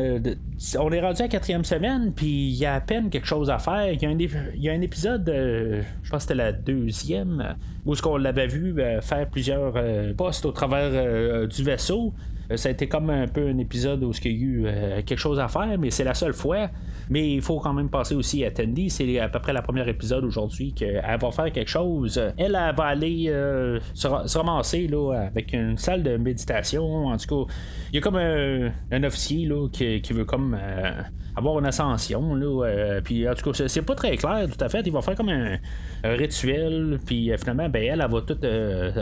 on 0.80 0.92
est 0.92 1.02
rendu 1.02 1.22
à 1.22 1.26
la 1.26 1.28
quatrième 1.28 1.66
semaine, 1.66 2.14
puis 2.14 2.50
il 2.50 2.56
y 2.56 2.68
a 2.68 2.76
à 2.76 2.82
peine 2.82 3.10
quelque 3.10 3.26
chose 3.26 3.50
à 3.50 3.58
faire. 3.58 3.92
Il 3.92 4.02
y 4.02 4.70
a 4.70 4.74
un, 4.74 4.82
épisode, 4.82 5.24
je 5.26 6.10
pense 6.10 6.18
que 6.18 6.20
c'était 6.20 6.36
la 6.36 6.52
deuxième, 6.52 7.56
où 7.84 7.96
ce 7.96 8.02
qu'on 8.04 8.18
l'avait 8.18 8.46
vu 8.46 8.76
faire 9.02 9.28
plusieurs 9.28 9.74
postes 10.16 10.46
au 10.46 10.52
travers 10.52 11.48
du 11.48 11.64
vaisseau. 11.64 12.14
Ça 12.56 12.70
a 12.70 12.72
été 12.72 12.88
comme 12.88 13.10
un 13.10 13.28
peu 13.28 13.48
un 13.48 13.58
épisode 13.58 14.04
où 14.04 14.12
il 14.24 14.32
y 14.32 14.34
a 14.34 14.38
eu 14.38 15.04
quelque 15.06 15.20
chose 15.20 15.40
à 15.40 15.48
faire, 15.48 15.78
mais 15.80 15.92
c'est 15.92 16.04
la 16.04 16.14
seule 16.14 16.34
fois. 16.34 16.70
Mais 17.12 17.34
il 17.34 17.42
faut 17.42 17.60
quand 17.60 17.74
même 17.74 17.90
passer 17.90 18.16
aussi 18.16 18.46
à 18.46 18.52
Tandy. 18.52 18.90
C'est 18.90 19.20
à 19.20 19.28
peu 19.28 19.40
près 19.40 19.52
la 19.52 19.62
première 19.62 19.88
épisode 19.90 20.24
aujourd'hui 20.24 20.74
qu'elle 20.74 21.04
va 21.22 21.32
faire 21.32 21.52
quelque 21.52 21.70
chose. 21.70 22.18
Elle, 22.38 22.56
elle 22.56 22.76
va 22.76 22.86
aller 22.86 23.26
euh, 23.28 23.80
se, 23.94 24.08
ramasser 24.38 24.88
là, 24.88 25.12
avec 25.28 25.52
une 25.52 25.78
salle 25.78 26.04
de 26.04 26.16
méditation. 26.16 27.08
En 27.08 27.18
tout 27.18 27.46
cas, 27.46 27.54
il 27.92 27.96
y 27.96 27.98
a 27.98 28.02
comme 28.02 28.16
un, 28.16 29.04
officier 29.04 29.46
là, 29.46 29.68
qui, 29.70 30.14
veut 30.14 30.24
comme 30.24 30.58
euh, 30.60 31.02
avoir 31.36 31.60
une 31.60 31.66
ascension. 31.66 32.34
Là, 32.36 32.66
euh, 32.66 33.02
puis 33.02 33.28
en 33.28 33.34
tout 33.34 33.52
cas, 33.52 33.68
c'est 33.68 33.82
pas 33.82 33.96
très 33.96 34.16
clair 34.16 34.48
tout 34.50 34.64
à 34.64 34.70
fait. 34.70 34.82
Il 34.86 34.94
va 34.94 35.02
faire 35.02 35.16
comme 35.16 35.30
un, 35.30 35.58
rituel. 36.04 37.00
Puis 37.06 37.32
finalement, 37.40 37.70
ben, 37.70 37.84
elle, 37.84 38.02
elle, 38.02 38.12
va 38.12 38.22
tout 38.22 38.38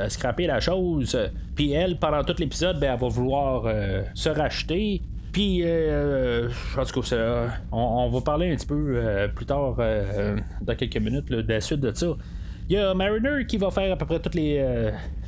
scraper 0.09 0.47
la 0.47 0.59
chose. 0.59 1.17
Puis 1.55 1.71
elle, 1.71 1.97
pendant 1.97 2.23
tout 2.23 2.35
l'épisode, 2.37 2.79
ben, 2.79 2.93
elle 2.93 2.99
va 2.99 3.07
vouloir 3.07 3.71
se 4.13 4.29
racheter. 4.29 5.01
Puis, 5.31 5.61
euh, 5.63 6.49
en 6.77 6.85
tout 6.85 7.01
cas, 7.01 7.47
on, 7.71 8.09
va 8.09 8.21
parler 8.21 8.51
un 8.51 8.55
petit 8.55 8.65
peu 8.65 8.93
euh, 8.95 9.27
plus 9.27 9.45
tard, 9.45 9.75
euh, 9.79 10.37
dans 10.61 10.75
quelques 10.75 10.97
minutes, 10.97 11.29
de 11.29 11.45
la 11.47 11.61
suite 11.61 11.81
de 11.81 11.93
ça. 11.93 12.07
Il 12.67 12.73
y 12.73 12.77
a 12.77 12.93
Mariner 12.93 13.45
qui 13.47 13.57
va 13.57 13.71
faire 13.71 13.91
à 13.91 13.95
peu 13.95 14.05
près 14.05 14.19
tous 14.19 14.35
les 14.35 14.63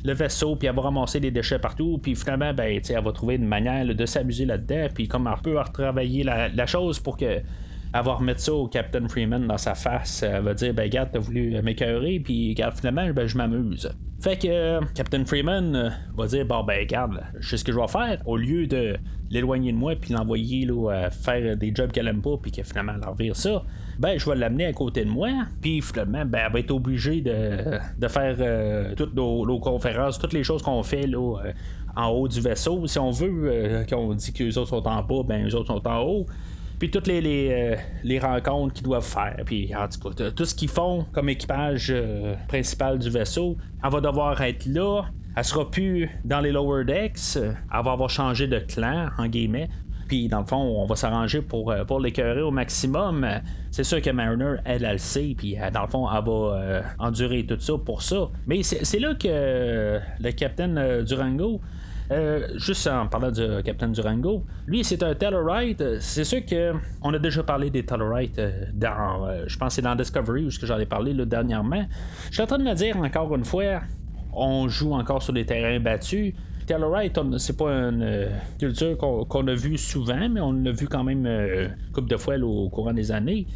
le 0.04 0.12
vaisseau, 0.12 0.54
puis 0.56 0.68
elle 0.68 0.74
va 0.74 0.82
ramasser 0.82 1.18
des 1.18 1.30
déchets 1.30 1.58
partout, 1.58 1.98
puis 2.00 2.14
finalement, 2.14 2.52
ben, 2.54 2.80
elle 2.88 3.04
va 3.04 3.12
trouver 3.12 3.34
une 3.34 3.46
manière 3.46 3.84
de 3.84 4.06
s'amuser 4.06 4.44
là-dedans, 4.44 4.88
puis 4.94 5.08
comme 5.08 5.26
un 5.26 5.36
peu 5.36 5.58
retravailler 5.58 6.22
la, 6.22 6.48
la 6.48 6.66
chose 6.66 7.00
pour 7.00 7.16
que 7.16 7.40
elle 7.94 8.04
va 8.04 8.14
remettre 8.14 8.40
ça 8.40 8.52
au 8.54 8.68
Captain 8.68 9.06
Freeman 9.08 9.46
dans 9.46 9.58
sa 9.58 9.74
face. 9.74 10.22
Elle 10.22 10.42
va 10.42 10.54
dire, 10.54 10.72
ben, 10.72 10.84
regarde, 10.84 11.10
t'as 11.12 11.18
voulu 11.18 11.60
m'écœurer, 11.62 12.20
puis 12.20 12.50
regarde, 12.50 12.74
finalement, 12.74 13.10
ben, 13.12 13.26
je 13.26 13.36
m'amuse. 13.36 13.90
Fait 14.22 14.36
que 14.36 14.46
euh, 14.46 14.80
Captain 14.94 15.24
Freeman 15.24 15.74
euh, 15.74 15.90
va 16.16 16.28
dire 16.28 16.46
Bon, 16.46 16.62
ben, 16.62 16.78
regarde, 16.78 17.24
je 17.40 17.48
sais 17.48 17.56
ce 17.56 17.64
que 17.64 17.72
je 17.72 17.78
vais 17.78 17.88
faire. 17.88 18.22
Au 18.24 18.36
lieu 18.36 18.68
de 18.68 18.96
l'éloigner 19.30 19.72
de 19.72 19.76
moi 19.76 19.96
puis 20.00 20.14
l'envoyer 20.14 20.64
là, 20.64 20.90
à 20.90 21.10
faire 21.10 21.56
des 21.56 21.74
jobs 21.74 21.90
qu'elle 21.90 22.06
aime 22.06 22.22
pas 22.22 22.36
puis 22.40 22.52
que 22.52 22.62
finalement 22.62 22.92
elle 23.02 23.08
revire 23.08 23.34
ça, 23.34 23.64
ben, 23.98 24.16
je 24.16 24.30
vais 24.30 24.36
l'amener 24.36 24.66
à 24.66 24.72
côté 24.72 25.04
de 25.04 25.10
moi. 25.10 25.28
Puis 25.60 25.82
finalement, 25.82 26.24
ben, 26.24 26.44
elle 26.46 26.52
va 26.52 26.60
être 26.60 26.70
obligée 26.70 27.20
de, 27.20 27.78
de 27.98 28.08
faire 28.08 28.36
euh, 28.38 28.94
toutes 28.94 29.16
nos, 29.16 29.58
conférences, 29.58 30.20
toutes 30.20 30.34
les 30.34 30.44
choses 30.44 30.62
qu'on 30.62 30.84
fait 30.84 31.08
là, 31.08 31.38
en 31.96 32.06
haut 32.10 32.28
du 32.28 32.40
vaisseau. 32.40 32.86
Si 32.86 33.00
on 33.00 33.10
veut, 33.10 33.84
qu'on 33.90 34.14
dit 34.14 34.32
que 34.32 34.44
les 34.44 34.56
autres 34.56 34.68
sont 34.68 34.86
en 34.86 35.02
bas, 35.02 35.24
ben, 35.26 35.44
les 35.44 35.54
autres 35.56 35.66
sont 35.66 35.88
en 35.88 36.00
haut 36.00 36.26
puis 36.82 36.90
toutes 36.90 37.06
les, 37.06 37.20
les, 38.02 38.18
rencontres 38.18 38.74
qu'ils 38.74 38.82
doivent 38.82 39.06
faire. 39.06 39.36
Puis 39.46 39.72
en 39.72 39.86
tout 39.86 40.10
cas, 40.10 40.32
tout 40.32 40.44
ce 40.44 40.52
qu'ils 40.52 40.68
font 40.68 41.06
comme 41.12 41.28
équipage 41.28 41.94
principal 42.48 42.98
du 42.98 43.08
vaisseau, 43.08 43.56
elle 43.84 43.92
va 43.92 44.00
devoir 44.00 44.40
être 44.42 44.66
là. 44.66 45.02
Elle 45.36 45.44
sera 45.44 45.70
plus 45.70 46.10
dans 46.24 46.40
les 46.40 46.50
lower 46.50 46.84
decks. 46.84 47.36
Elle 47.36 47.54
va 47.70 47.92
avoir 47.92 48.10
changé 48.10 48.48
de 48.48 48.58
clan, 48.58 49.10
en 49.16 49.28
guillemets. 49.28 49.68
Puis 50.08 50.26
dans 50.26 50.40
le 50.40 50.44
fond, 50.44 50.56
on 50.56 50.84
va 50.86 50.96
s'arranger 50.96 51.40
pour, 51.40 51.70
euh, 51.70 51.84
pour 51.84 52.00
l'écœurer 52.00 52.42
au 52.42 52.50
maximum. 52.50 53.24
C'est 53.70 53.84
sûr 53.84 54.02
que 54.02 54.10
Mariner, 54.10 54.56
elle, 54.64 54.84
elle 54.84 54.92
le 54.94 54.98
sait. 54.98 55.36
Puis 55.38 55.56
euh, 55.56 55.70
dans 55.70 55.82
le 55.82 55.86
fond, 55.86 56.08
elle 56.10 56.24
va 56.24 56.32
euh, 56.32 56.82
endurer 56.98 57.46
tout 57.46 57.60
ça 57.60 57.74
pour 57.78 58.02
ça. 58.02 58.28
Mais 58.48 58.64
c'est 58.64 58.98
là 58.98 59.14
que 59.14 60.00
le 60.20 60.30
capitaine 60.32 61.04
Durango. 61.04 61.60
Juste 62.56 62.86
en 62.86 63.06
parlant 63.06 63.30
du 63.30 63.42
Captain 63.64 63.88
Durango, 63.88 64.44
lui 64.66 64.84
c'est 64.84 65.02
un 65.02 65.14
Tellurite. 65.14 66.00
C'est 66.00 66.24
sûr 66.24 66.44
que 66.44 66.72
on 67.02 67.12
a 67.14 67.18
déjà 67.18 67.42
parlé 67.42 67.70
des 67.70 67.84
Tellurites 67.84 68.40
dans, 68.74 69.46
je 69.46 69.56
pense 69.58 69.74
c'est 69.74 69.82
dans 69.82 69.94
Discovery 69.94 70.44
où 70.46 70.50
j'en 70.50 70.78
ai 70.78 70.86
parlé 70.86 71.12
là, 71.12 71.24
dernièrement. 71.24 71.84
Je 72.28 72.34
suis 72.34 72.42
en 72.42 72.46
train 72.46 72.58
de 72.58 72.64
me 72.64 72.74
dire 72.74 72.96
encore 72.96 73.34
une 73.34 73.44
fois, 73.44 73.80
on 74.32 74.68
joue 74.68 74.92
encore 74.94 75.22
sur 75.22 75.32
des 75.32 75.44
terrains 75.44 75.80
battus. 75.80 76.34
Tellurite, 76.66 77.18
c'est 77.38 77.56
pas 77.56 77.70
une 77.70 78.02
euh, 78.02 78.28
culture 78.58 78.96
qu'on 78.96 79.46
a 79.48 79.54
vue 79.54 79.76
souvent, 79.76 80.28
mais 80.28 80.40
on 80.40 80.52
l'a 80.52 80.70
vu 80.70 80.86
quand 80.86 81.02
même 81.02 81.26
euh, 81.26 81.68
une 81.68 81.92
couple 81.92 82.08
de 82.08 82.16
fois 82.16 82.36
au 82.38 82.68
courant 82.68 82.92
des 82.92 83.10
années. 83.10 83.46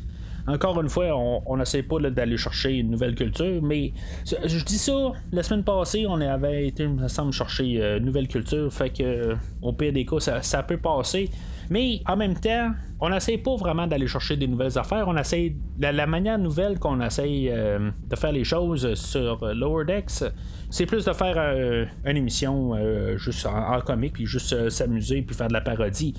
Encore 0.47 0.81
une 0.81 0.89
fois, 0.89 1.07
on 1.15 1.57
n'essaie 1.57 1.83
pas 1.83 1.99
d'aller 1.99 2.37
chercher 2.37 2.75
une 2.75 2.91
nouvelle 2.91 3.17
culture, 3.17 3.61
mais 3.63 3.93
je 4.25 4.65
dis 4.65 4.79
ça, 4.79 5.13
la 5.33 5.43
semaine 5.43 5.65
passée, 5.65 6.07
on 6.09 6.21
avait 6.21 6.69
été, 6.69 6.87
me 6.87 7.09
semble, 7.09 7.33
chercher 7.33 7.83
euh, 7.83 7.99
une 7.99 8.05
nouvelle 8.05 8.29
culture, 8.29 8.73
fait 8.73 8.91
que 8.91 9.35
au 9.61 9.73
pire 9.73 9.93
des 9.93 10.07
cas, 10.07 10.21
ça 10.21 10.63
peut 10.63 10.77
passer. 10.77 11.31
Mais 11.69 12.01
en 12.07 12.17
même 12.17 12.35
temps, 12.35 12.71
on 13.01 13.11
n'essaie 13.11 13.39
pas 13.39 13.57
vraiment 13.57 13.89
d'aller 13.89 14.07
chercher 14.07 14.37
des 14.37 14.47
nouvelles 14.47 14.79
affaires. 14.79 15.09
On 15.09 15.17
essaie 15.17 15.57
la, 15.81 16.07
manière 16.07 16.39
nouvelle 16.39 16.79
qu'on 16.79 17.01
essaye 17.01 17.51
euh, 17.51 17.91
de 18.09 18.15
faire 18.15 18.31
les 18.31 18.45
choses 18.45 18.95
sur 18.95 19.45
Lower 19.53 19.85
Decks, 19.85 20.25
c'est 20.71 20.87
plus 20.87 21.05
de 21.05 21.13
faire 21.13 21.35
euh, 21.39 21.87
une 22.05 22.17
émission 22.17 22.75
juste 23.17 23.47
en, 23.47 23.75
en, 23.75 23.81
comique 23.81 24.15
puis 24.15 24.27
juste 24.27 24.69
s'amuser 24.69 25.23
puis 25.23 25.35
faire 25.35 25.49
de 25.49 25.53
la 25.53 25.61
parodie. 25.61 26.15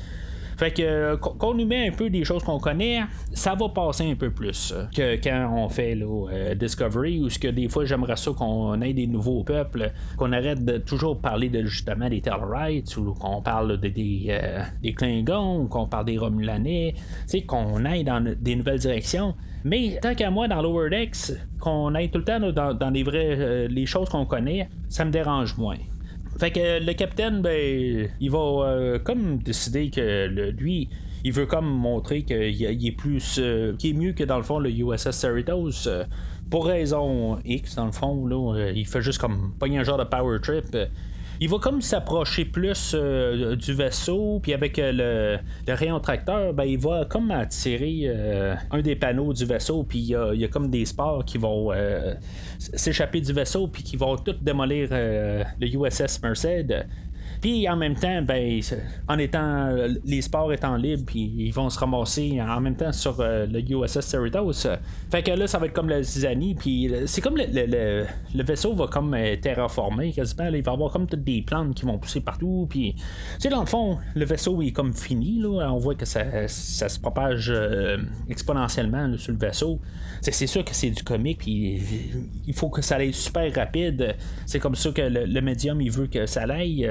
Fait 0.57 0.71
que 0.71 0.81
euh, 0.81 1.17
qu'on 1.17 1.53
nous 1.53 1.67
met 1.67 1.87
un 1.87 1.91
peu 1.91 2.09
des 2.09 2.23
choses 2.23 2.43
qu'on 2.43 2.57
connaît, 2.57 3.01
ça 3.31 3.53
va 3.53 3.69
passer 3.69 4.09
un 4.09 4.15
peu 4.15 4.31
plus 4.31 4.73
que 4.95 5.15
quand 5.23 5.53
on 5.55 5.69
fait 5.69 5.93
là, 5.93 6.27
euh, 6.31 6.55
Discovery, 6.55 7.19
ou 7.19 7.29
ce 7.29 7.37
que 7.37 7.47
des 7.47 7.69
fois 7.69 7.85
j'aimerais 7.85 8.15
ça 8.15 8.31
qu'on 8.31 8.81
ait 8.81 8.93
des 8.93 9.05
nouveaux 9.05 9.43
peuples, 9.43 9.91
qu'on 10.17 10.31
arrête 10.31 10.65
de 10.65 10.79
toujours 10.79 11.21
parler 11.21 11.49
de 11.49 11.63
justement 11.63 12.09
des 12.09 12.21
Tellarites, 12.21 12.97
ou 12.97 13.13
qu'on 13.13 13.41
parle 13.43 13.77
de, 13.77 13.87
des, 13.87 14.25
euh, 14.29 14.63
des 14.81 14.93
Klingons, 14.93 15.61
ou 15.61 15.67
qu'on 15.67 15.85
parle 15.85 16.05
des 16.05 16.17
Romulanais, 16.17 16.95
qu'on 17.45 17.85
aille 17.85 18.03
dans 18.03 18.23
des 18.35 18.55
nouvelles 18.55 18.79
directions. 18.79 19.35
Mais 19.63 19.99
tant 20.01 20.15
qu'à 20.15 20.31
moi, 20.31 20.47
dans 20.47 20.61
Lower 20.63 20.89
Decks, 20.89 21.33
qu'on 21.59 21.93
aille 21.93 22.09
tout 22.09 22.17
le 22.19 22.23
temps 22.23 22.39
dans, 22.39 22.73
dans 22.73 22.89
les 22.89 23.03
vraies 23.03 23.67
les 23.67 23.85
choses 23.85 24.09
qu'on 24.09 24.25
connaît, 24.25 24.69
ça 24.89 25.05
me 25.05 25.11
dérange 25.11 25.55
moins. 25.57 25.77
Fait 26.37 26.51
que 26.51 26.85
le 26.85 26.93
capitaine, 26.93 27.41
ben, 27.41 28.09
il 28.19 28.29
va 28.29 28.37
euh, 28.37 28.99
comme 28.99 29.39
décider 29.39 29.89
que 29.89 30.27
lui, 30.51 30.87
il 31.23 31.33
veut 31.33 31.47
comme 31.47 31.67
montrer 31.67 32.23
qu'il 32.23 32.87
est 32.87 32.95
plus, 32.95 33.37
euh, 33.39 33.75
qu'il 33.75 33.95
est 33.95 33.99
mieux 33.99 34.13
que 34.13 34.23
dans 34.23 34.37
le 34.37 34.43
fond 34.43 34.59
le 34.59 34.69
USS 34.69 35.11
Cerritos. 35.11 35.87
Euh, 35.87 36.05
pour 36.51 36.67
raison 36.67 37.39
X, 37.43 37.75
dans 37.75 37.87
le 37.87 37.91
fond, 37.91 38.25
là, 38.25 38.69
il 38.73 38.85
fait 38.85 39.01
juste 39.01 39.19
comme 39.19 39.53
pas 39.59 39.67
un 39.67 39.83
genre 39.83 39.97
de 39.97 40.03
power 40.03 40.39
trip 40.41 40.77
il 41.39 41.49
va 41.49 41.57
comme 41.59 41.81
s'approcher 41.81 42.45
plus 42.45 42.93
euh, 42.93 43.55
du 43.55 43.73
vaisseau, 43.73 44.39
puis 44.41 44.53
avec 44.53 44.79
euh, 44.79 45.37
le, 45.67 45.73
rayon 45.73 45.99
tracteur, 45.99 46.53
ben, 46.53 46.63
il 46.63 46.79
va 46.79 47.05
comme 47.05 47.31
attirer 47.31 48.01
euh, 48.05 48.55
un 48.71 48.81
des 48.81 48.95
panneaux 48.95 49.33
du 49.33 49.45
vaisseau, 49.45 49.83
puis 49.83 49.99
il 49.99 50.07
y, 50.09 50.15
a, 50.15 50.47
comme 50.47 50.69
des 50.69 50.85
sports 50.85 51.23
qui 51.25 51.37
vont 51.37 51.71
s'échapper 52.57 53.21
du 53.21 53.33
vaisseau, 53.33 53.67
puis 53.67 53.83
qui 53.83 53.97
vont 53.97 54.15
tout 54.15 54.35
démolir 54.41 54.89
le 54.91 55.67
USS 55.67 56.21
Merced. 56.23 56.87
Puis 57.41 57.67
en 57.69 57.75
même 57.75 57.95
temps, 57.95 58.21
ben, 58.21 58.59
en 59.07 59.17
étant 59.17 59.69
les 60.05 60.21
sports 60.21 60.51
étant 60.53 60.75
libres, 60.75 61.03
puis 61.05 61.33
ils 61.37 61.51
vont 61.51 61.69
se 61.69 61.79
ramasser 61.79 62.41
en 62.41 62.59
même 62.61 62.75
temps 62.75 62.91
sur 62.91 63.19
euh, 63.19 63.45
le 63.45 63.59
USS 63.59 64.01
Cerritos. 64.01 64.67
Fait 65.11 65.23
que 65.23 65.31
là, 65.31 65.47
ça 65.47 65.57
va 65.57 65.67
être 65.67 65.73
comme 65.73 65.89
la 65.89 66.01
zizanie, 66.03 66.55
puis 66.55 66.91
c'est 67.05 67.21
comme 67.21 67.37
le, 67.37 67.45
le, 67.45 68.43
vaisseau 68.43 68.73
va 68.73 68.87
comme 68.87 69.13
euh, 69.13 69.35
terraformer 69.35 70.11
quasiment. 70.11 70.45
il 70.45 70.63
va 70.63 70.71
y 70.71 70.73
avoir 70.73 70.91
comme 70.91 71.07
toutes 71.07 71.23
des 71.23 71.41
plantes 71.41 71.75
qui 71.75 71.85
vont 71.85 71.97
pousser 71.97 72.21
partout. 72.21 72.67
Puis, 72.69 72.93
tu 72.93 73.03
sais, 73.39 73.49
dans 73.49 73.61
le 73.61 73.67
fond, 73.67 73.97
le 74.15 74.25
vaisseau 74.25 74.61
est 74.61 74.71
comme 74.71 74.93
fini. 74.93 75.39
Là. 75.39 75.71
On 75.71 75.77
voit 75.77 75.95
que 75.95 76.05
ça, 76.05 76.47
ça 76.47 76.89
se 76.89 76.99
propage 76.99 77.49
euh, 77.49 77.97
exponentiellement 78.29 79.17
sur 79.17 79.33
le 79.33 79.39
vaisseau. 79.39 79.79
C'est 80.21 80.47
sûr 80.47 80.65
que 80.65 80.73
c'est 80.73 80.89
du 80.89 81.03
comique, 81.03 81.39
puis 81.39 81.81
il 82.47 82.53
faut 82.53 82.69
que 82.69 82.81
ça 82.81 82.95
aille 82.95 83.13
super 83.13 83.53
rapide. 83.53 84.15
C'est 84.45 84.59
comme 84.59 84.75
ça 84.75 84.91
que 84.91 85.01
le, 85.01 85.41
médium 85.41 85.79
il 85.79 85.91
veut 85.91 86.07
que 86.07 86.25
ça 86.25 86.43
aille 86.43 86.83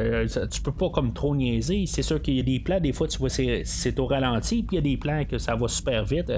tu 0.50 0.61
peux 0.61 0.73
pas 0.73 0.90
comme 0.90 1.12
trop 1.12 1.35
niaiser. 1.35 1.85
C'est 1.87 2.02
sûr 2.02 2.21
qu'il 2.21 2.35
y 2.35 2.40
a 2.40 2.43
des 2.43 2.61
plans, 2.61 2.81
des 2.81 2.93
fois, 2.93 3.09
tu 3.09 3.19
vois, 3.19 3.28
c'est 3.31 3.99
au 3.99 4.07
ralenti, 4.07 4.62
puis 4.62 4.76
il 4.76 4.78
y 4.78 4.78
a 4.78 4.90
des 4.90 4.97
plans 4.97 5.25
que 5.25 5.38
ça 5.38 5.57
va 5.57 5.69
super 5.69 6.05
vite. 6.05 6.33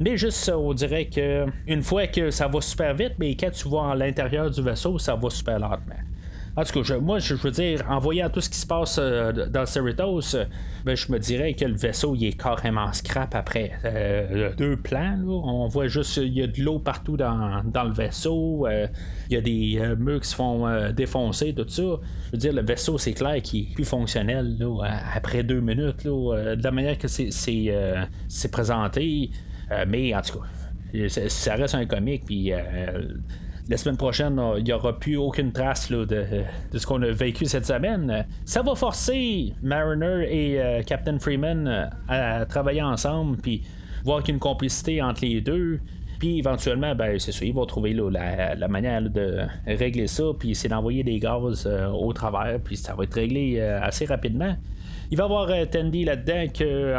Mais 0.00 0.16
juste, 0.16 0.50
on 0.54 0.74
dirait 0.74 1.06
que 1.06 1.46
une 1.66 1.82
fois 1.82 2.08
que 2.08 2.30
ça 2.30 2.48
va 2.48 2.60
super 2.60 2.94
vite, 2.94 3.12
mais 3.18 3.36
quand 3.36 3.50
tu 3.50 3.68
vas 3.68 3.90
à 3.90 3.94
l'intérieur 3.94 4.50
du 4.50 4.60
vaisseau, 4.60 4.98
ça 4.98 5.14
va 5.14 5.30
super 5.30 5.58
lentement. 5.58 5.94
En 6.56 6.62
tout 6.62 6.82
cas, 6.82 6.98
moi, 6.98 7.18
je 7.18 7.34
veux 7.34 7.50
dire, 7.50 7.84
en 7.88 7.98
voyant 7.98 8.30
tout 8.30 8.40
ce 8.40 8.48
qui 8.48 8.58
se 8.58 8.66
passe 8.66 8.98
euh, 9.00 9.32
dans 9.32 9.66
Cerritos, 9.66 10.36
euh, 10.36 10.44
ben, 10.84 10.94
je 10.94 11.10
me 11.10 11.18
dirais 11.18 11.54
que 11.54 11.64
le 11.64 11.74
vaisseau 11.74 12.14
il 12.14 12.26
est 12.26 12.40
carrément 12.40 12.92
scrap 12.92 13.34
après 13.34 13.72
euh, 13.84 14.54
deux 14.56 14.76
plans. 14.76 15.18
On 15.26 15.66
voit 15.66 15.88
juste 15.88 16.16
il 16.18 16.32
y 16.32 16.42
a 16.42 16.46
de 16.46 16.62
l'eau 16.62 16.78
partout 16.78 17.16
dans, 17.16 17.60
le 17.64 17.92
vaisseau. 17.92 18.68
il 18.68 19.34
y 19.34 19.36
a 19.36 19.40
des 19.40 19.96
murs 19.98 20.20
qui 20.20 20.28
se 20.28 20.36
font 20.36 20.92
défoncer, 20.92 21.54
tout 21.54 21.68
ça. 21.68 21.82
Je 21.82 22.30
veux 22.32 22.38
dire, 22.38 22.52
le 22.52 22.62
vaisseau, 22.62 22.98
c'est 22.98 23.14
clair 23.14 23.42
qu'il 23.42 23.62
est 23.62 23.74
plus 23.74 23.84
fonctionnel 23.84 24.56
après 25.12 25.42
deux 25.42 25.60
minutes. 25.60 26.04
de 26.04 26.62
la 26.62 26.70
manière 26.70 26.98
que 26.98 27.08
c'est 27.08 28.50
présenté. 28.52 29.30
mais 29.88 30.14
en 30.14 30.20
tout 30.22 30.38
cas, 30.38 31.08
ça 31.28 31.54
reste 31.56 31.74
un 31.74 31.86
comique. 31.86 32.26
Puis 32.26 32.52
la 33.68 33.76
semaine 33.78 33.96
prochaine, 33.96 34.40
il 34.58 34.64
n'y 34.64 34.72
aura 34.72 34.98
plus 34.98 35.16
aucune 35.16 35.50
trace 35.52 35.90
de, 35.90 36.26
ce 36.74 36.86
qu'on 36.86 37.00
a 37.02 37.10
vécu 37.10 37.46
cette 37.46 37.64
semaine. 37.64 38.26
Ça 38.44 38.62
va 38.62 38.74
forcer 38.74 39.54
Mariner 39.62 40.26
et 40.28 40.60
euh, 40.60 40.82
Captain 40.82 41.18
Freeman 41.18 41.66
euh, 41.66 41.86
à 42.08 42.44
travailler 42.44 42.82
ensemble, 42.82 43.38
puis 43.38 43.62
voir 44.04 44.22
qu'il 44.22 44.30
y 44.30 44.32
a 44.32 44.34
une 44.34 44.40
complicité 44.40 45.00
entre 45.00 45.24
les 45.24 45.40
deux. 45.40 45.80
Puis 46.18 46.38
éventuellement, 46.38 46.94
ben, 46.94 47.18
c'est 47.18 47.32
sûr, 47.32 47.46
ils 47.46 47.54
vont 47.54 47.64
trouver 47.64 47.94
la, 47.94 48.68
manière 48.68 49.02
de 49.02 49.40
régler 49.66 50.08
ça, 50.08 50.24
puis 50.38 50.54
c'est 50.54 50.68
d'envoyer 50.68 51.02
des 51.02 51.18
gaz 51.18 51.66
euh, 51.66 51.88
au 51.88 52.12
travers, 52.12 52.60
puis 52.62 52.76
ça 52.76 52.94
va 52.94 53.04
être 53.04 53.14
réglé 53.14 53.60
assez 53.60 54.04
rapidement. 54.04 54.56
Il 55.10 55.16
va 55.16 55.24
y 55.24 55.26
avoir 55.26 55.48
Tandy 55.70 56.04
là-dedans 56.04 56.52
que 56.52 56.96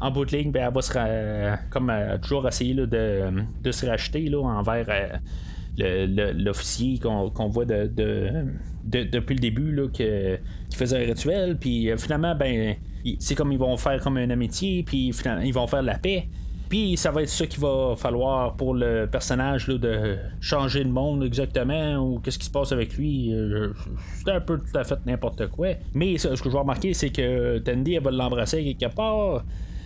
en, 0.00 0.10
bout 0.10 0.24
de 0.24 0.34
ligne, 0.34 0.50
ben, 0.50 0.66
elle 0.66 0.74
va 0.74 0.80
se 0.80 1.68
comme 1.68 1.92
toujours 2.22 2.48
essayer 2.48 2.74
de, 2.74 3.70
se 3.70 3.86
racheter 3.86 4.34
envers 4.34 5.20
l'officier 5.80 6.98
qu'on 6.98 7.48
voit 7.48 7.64
de, 7.64 7.90
depuis 8.84 9.34
le 9.34 9.40
début 9.40 9.72
là, 9.72 9.88
que, 9.88 10.36
qui 10.68 10.76
faisait 10.76 11.02
un 11.02 11.06
rituel. 11.06 11.58
Puis 11.58 11.90
euh, 11.90 11.96
finalement, 11.96 12.34
ben, 12.34 12.76
c'est 13.18 13.34
comme 13.34 13.52
ils 13.52 13.58
vont 13.58 13.76
faire 13.76 14.00
comme 14.00 14.18
une 14.18 14.32
amitié, 14.32 14.82
puis 14.82 15.12
ils 15.44 15.54
vont 15.54 15.66
faire 15.66 15.82
la 15.82 15.98
paix. 15.98 16.28
Puis 16.68 16.96
ça 16.96 17.10
va 17.10 17.22
être 17.22 17.28
ça 17.28 17.46
qu'il 17.46 17.60
va 17.60 17.94
falloir 17.96 18.54
pour 18.54 18.74
le 18.74 19.08
personnage 19.10 19.66
là, 19.66 19.76
de 19.76 20.16
changer 20.40 20.84
le 20.84 20.90
monde 20.90 21.24
exactement 21.24 21.96
ou 21.96 22.20
qu'est-ce 22.20 22.38
qui 22.38 22.46
se 22.46 22.50
passe 22.50 22.70
avec 22.70 22.96
lui. 22.96 23.34
Euh, 23.34 23.72
c'est 24.14 24.30
un 24.30 24.40
peu 24.40 24.56
tout 24.56 24.78
à 24.78 24.84
fait 24.84 24.98
n'importe 25.04 25.48
quoi. 25.48 25.70
Mais 25.94 26.16
ce 26.16 26.28
que 26.28 26.36
je 26.36 26.48
vais 26.48 26.58
remarquer, 26.58 26.94
c'est 26.94 27.10
que 27.10 27.58
Tandy 27.58 27.94
elle 27.94 28.04
va 28.04 28.12
l'embrasser 28.12 28.64
quelque 28.76 28.94
part. 28.94 29.42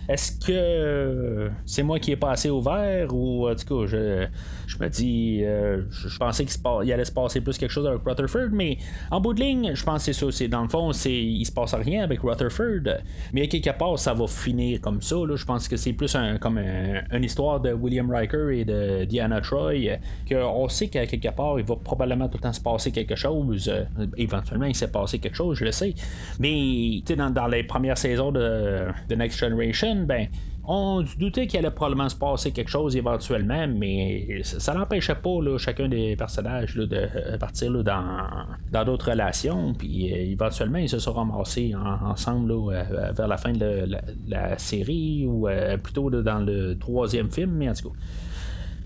Est-ce 0.07 0.45
que 0.45 1.49
c'est 1.65 1.83
moi 1.83 1.99
qui 1.99 2.11
ai 2.11 2.15
pas 2.15 2.31
assez 2.31 2.49
ouvert 2.49 3.13
ou 3.13 3.47
en 3.49 3.55
tout 3.55 3.81
cas, 3.81 3.87
je, 3.87 4.27
je 4.67 4.77
me 4.83 4.89
dis, 4.89 5.41
euh, 5.43 5.83
je, 5.89 6.17
pensais 6.17 6.45
qu'il 6.45 6.93
allait 6.93 7.05
se 7.05 7.11
passer 7.11 7.41
plus 7.41 7.57
quelque 7.57 7.71
chose 7.71 7.87
avec 7.87 8.01
Rutherford, 8.05 8.49
mais 8.51 8.77
en 9.11 9.21
bout 9.21 9.33
de 9.33 9.41
ligne, 9.41 9.71
je 9.73 9.83
pense 9.83 10.05
que 10.05 10.13
c'est 10.13 10.25
ça. 10.25 10.31
C'est, 10.31 10.47
dans 10.47 10.63
le 10.63 10.69
fond, 10.69 10.91
c'est, 10.93 11.13
il 11.13 11.45
se 11.45 11.51
passe 11.51 11.73
rien 11.73 12.03
avec 12.03 12.19
Rutherford, 12.21 12.99
mais 13.33 13.47
quelque 13.47 13.75
part, 13.77 13.97
ça 13.97 14.13
va 14.13 14.27
finir 14.27 14.81
comme 14.81 15.01
ça. 15.01 15.15
Là. 15.15 15.35
Je 15.35 15.45
pense 15.45 15.67
que 15.67 15.77
c'est 15.77 15.93
plus 15.93 16.15
comme 16.39 16.59
une 16.59 17.23
histoire 17.23 17.59
de 17.59 17.73
William 17.73 18.09
Riker 18.09 18.59
et 18.59 18.65
de 18.65 19.05
Diana 19.05 19.41
Troy, 19.41 19.97
qu'on 20.29 20.69
sait 20.69 20.87
qu'à 20.87 21.05
quelque 21.05 21.33
part, 21.35 21.59
il 21.59 21.65
va 21.65 21.75
probablement 21.75 22.27
tout 22.27 22.37
le 22.37 22.43
temps 22.43 22.53
se 22.53 22.61
passer 22.61 22.91
quelque 22.91 23.15
chose. 23.15 23.71
éventuellement, 24.17 24.65
il 24.65 24.75
s'est 24.75 24.91
passé 24.91 25.19
quelque 25.19 25.35
chose, 25.35 25.57
je 25.57 25.65
le 25.65 25.71
sais. 25.71 25.93
Mais 26.39 27.01
dans, 27.15 27.29
dans 27.29 27.47
les 27.47 27.63
premières 27.63 27.97
saisons 27.97 28.31
de, 28.31 28.87
de 29.07 29.15
Next 29.15 29.39
Generation, 29.39 29.94
ben 30.03 30.27
on 30.67 31.03
doutait 31.19 31.47
qu'il 31.47 31.59
allait 31.59 31.71
probablement 31.71 32.09
se 32.09 32.15
passer 32.15 32.51
quelque 32.51 32.69
chose 32.69 32.95
éventuellement, 32.95 33.67
mais 33.67 34.41
ça, 34.43 34.73
n'empêchait 34.73 35.15
pas 35.15 35.39
chacun 35.57 35.87
des 35.87 36.15
personnages 36.15 36.75
de 36.75 36.89
euh, 36.91 37.37
partir 37.37 37.71
dans, 37.83 38.83
d'autres 38.83 39.11
relations. 39.11 39.73
Puis 39.73 40.11
euh, 40.11 40.31
éventuellement, 40.31 40.79
ils 40.79 40.89
se 40.89 40.99
sont 40.99 41.13
ramassés 41.13 41.73
ensemble 41.75 42.51
euh, 42.51 43.11
vers 43.11 43.27
la 43.27 43.37
fin 43.37 43.53
de 43.53 43.85
la, 44.27 44.57
série, 44.57 45.25
ou 45.27 45.47
plutôt 45.83 46.09
dans 46.09 46.39
le 46.39 46.77
troisième 46.77 47.31
film, 47.31 47.51
mais 47.51 47.69
en 47.69 47.73
tout 47.73 47.89
cas. 47.89 47.95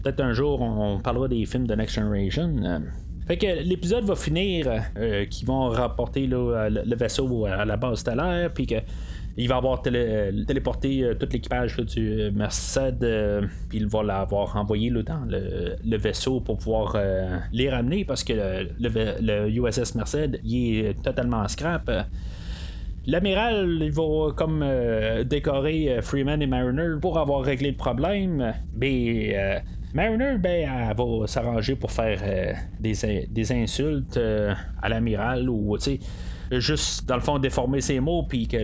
Peut-être 0.04 0.22
un 0.22 0.34
jour, 0.34 0.62
on 0.62 1.00
parlera 1.00 1.28
des 1.28 1.46
films 1.46 1.68
de 1.68 1.76
Next 1.76 1.96
Generation. 1.96 2.82
Fait 3.30 3.38
que 3.38 3.62
l'épisode 3.64 4.06
va 4.06 4.16
finir 4.16 4.68
qu'ils 5.30 5.48
vont 5.48 5.70
rapporter 5.70 6.26
le, 6.26 6.96
vaisseau 6.96 7.46
à 7.46 7.64
la 7.64 7.78
base 7.78 8.00
stellaire, 8.00 8.52
puis 8.52 8.66
que 8.66 8.82
il 9.40 9.48
va 9.48 9.56
avoir 9.56 9.82
téléporté 9.82 11.02
euh, 11.02 11.14
tout 11.16 11.28
l'équipage 11.32 11.78
du 11.78 12.24
euh, 12.24 12.32
Merced, 12.32 13.02
euh, 13.02 13.42
puis 13.70 13.78
il 13.78 13.88
va 13.88 14.04
l'avoir 14.04 14.58
envoyé 14.58 14.92
dans 14.92 15.26
le, 15.26 15.98
vaisseau 15.98 16.42
pour 16.42 16.58
pouvoir 16.58 16.98
les 17.54 17.70
ramener 17.70 18.04
parce 18.04 18.24
que 18.24 18.34
le, 18.80 19.50
USS 19.50 19.96
Merced 19.96 20.42
il 20.44 20.86
est 20.86 21.02
totalement 21.02 21.48
scrap. 21.48 21.90
L'amiral, 23.08 23.80
il 23.82 23.92
va 23.92 24.32
comme 24.36 24.64
décorer 25.26 26.00
Freeman 26.02 26.42
et 26.42 26.48
Mariner 26.48 27.00
pour 27.02 27.18
avoir 27.18 27.42
réglé 27.42 27.72
le 27.72 27.78
problème, 27.78 28.54
mais 28.76 29.62
Mariner, 29.94 30.38
ben, 30.38 30.70
elle 30.70 30.96
va 30.96 31.28
s'arranger 31.28 31.76
pour 31.76 31.92
faire 31.92 32.22
des, 32.80 33.28
des, 33.30 33.52
insultes 33.52 34.20
à 34.82 34.90
l'amiral 34.90 35.50
ou, 35.50 35.78
tu 35.78 36.00
juste, 36.52 37.08
dans 37.08 37.16
le 37.16 37.22
fond, 37.22 37.40
déformer 37.40 37.82
ses 37.82 38.00
mots, 38.00 38.24
puis 38.24 38.48
que 38.48 38.58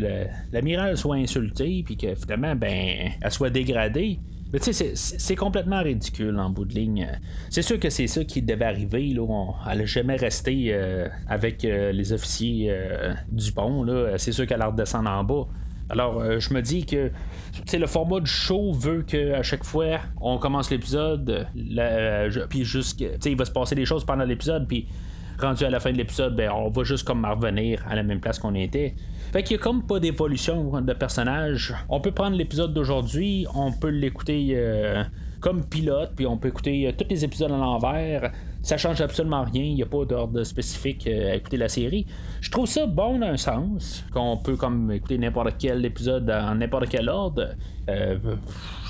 l'amiral 0.52 0.98
soit 0.98 1.18
insulté, 1.18 1.84
puis 1.86 1.98
que 1.98 2.16
finalement, 2.16 2.56
ben, 2.56 3.12
elle 3.22 3.32
soit 3.32 3.50
dégradée. 3.50 4.20
Mais 4.54 4.60
tu 4.60 4.72
sais, 4.74 4.94
c'est 4.96 5.36
complètement 5.36 5.82
ridicule 5.82 6.40
en 6.40 6.50
bout 6.50 6.66
de 6.66 6.74
ligne. 6.74 7.08
C'est 7.50 7.62
sûr 7.62 7.80
que 7.80 7.90
c'est 7.90 8.08
ça 8.08 8.24
qui 8.24 8.42
devait 8.42 8.66
arriver. 8.66 9.08
Là. 9.10 9.26
elle 9.70 9.80
n'a 9.80 9.86
jamais 9.86 10.16
resté 10.16 10.68
euh, 10.70 11.10
avec 11.28 11.66
euh, 11.66 11.92
les 11.92 12.14
officiers 12.14 12.68
euh, 12.70 13.14
du 13.32 13.52
pont. 13.52 13.86
C'est 14.18 14.32
sûr 14.32 14.46
qu'elle 14.48 14.62
a 14.62 14.68
redescendre 14.68 15.10
en 15.10 15.24
bas. 15.24 15.48
Alors, 15.90 16.40
je 16.40 16.54
me 16.54 16.62
dis 16.62 16.86
que 16.86 17.12
le 17.74 17.88
format 17.88 18.20
du 18.20 18.30
show 18.30 18.74
veut 18.74 19.04
qu'à 19.04 19.44
chaque 19.44 19.64
fois, 19.64 20.00
on 20.20 20.38
commence 20.38 20.72
l'épisode, 20.72 21.48
puis 22.50 22.66
juste, 22.66 23.04
il 23.26 23.38
va 23.38 23.46
se 23.46 23.52
passer 23.52 23.76
des 23.76 23.86
choses 23.86 24.04
pendant 24.04 24.24
l'épisode, 24.24 24.68
puis 24.68 24.88
rendu 25.40 25.64
à 25.66 25.70
la 25.70 25.80
fin 25.80 25.92
de 25.92 25.98
l'épisode, 25.98 26.36
ben, 26.36 26.52
on 26.52 26.70
va 26.70 26.84
juste 26.84 27.06
comme 27.06 27.26
revenir 27.26 27.86
à 27.88 27.96
la 27.96 28.04
même 28.04 28.20
place 28.20 28.40
qu'on 28.40 28.56
était. 28.56 28.96
Fait 29.32 29.44
qu'il 29.44 29.58
y 29.58 29.60
a 29.60 29.62
comme 29.62 29.86
pas 29.86 30.00
d'évolution 30.00 30.82
de 30.82 30.94
personnage. 30.94 31.74
On 31.90 32.00
peut 32.00 32.12
prendre 32.12 32.38
l'épisode 32.38 32.74
d'aujourd'hui, 32.74 33.46
on 33.54 33.72
peut 33.72 33.90
l'écouter 33.90 34.54
euh, 34.54 35.04
comme 35.42 35.66
pilote, 35.66 36.14
puis 36.16 36.26
on 36.26 36.38
peut 36.38 36.48
écouter 36.48 36.88
euh, 36.88 36.92
tous 36.98 37.08
les 37.10 37.26
épisodes 37.26 37.52
à 37.52 37.58
l'envers. 37.58 38.32
Ça 38.66 38.78
change 38.78 39.00
absolument 39.00 39.44
rien, 39.44 39.64
il 39.64 39.76
n'y 39.76 39.84
a 39.84 39.86
pas 39.86 40.06
d'ordre 40.06 40.44
spécifique 40.44 41.08
euh, 41.08 41.32
à 41.32 41.36
écouter 41.36 41.58
la 41.58 41.70
série. 41.70 42.06
Je 42.42 42.50
trouve 42.50 42.66
ça 42.66 42.86
bon 42.86 43.20
d'un 43.20 43.38
sens, 43.38 44.04
qu'on 44.12 44.38
peut 44.38 44.56
comme 44.56 44.92
écouter 44.92 45.18
n'importe 45.18 45.56
quel 45.60 45.86
épisode 45.86 46.30
en 46.30 46.56
n'importe 46.56 46.90
quel 46.90 47.08
ordre. 47.08 47.56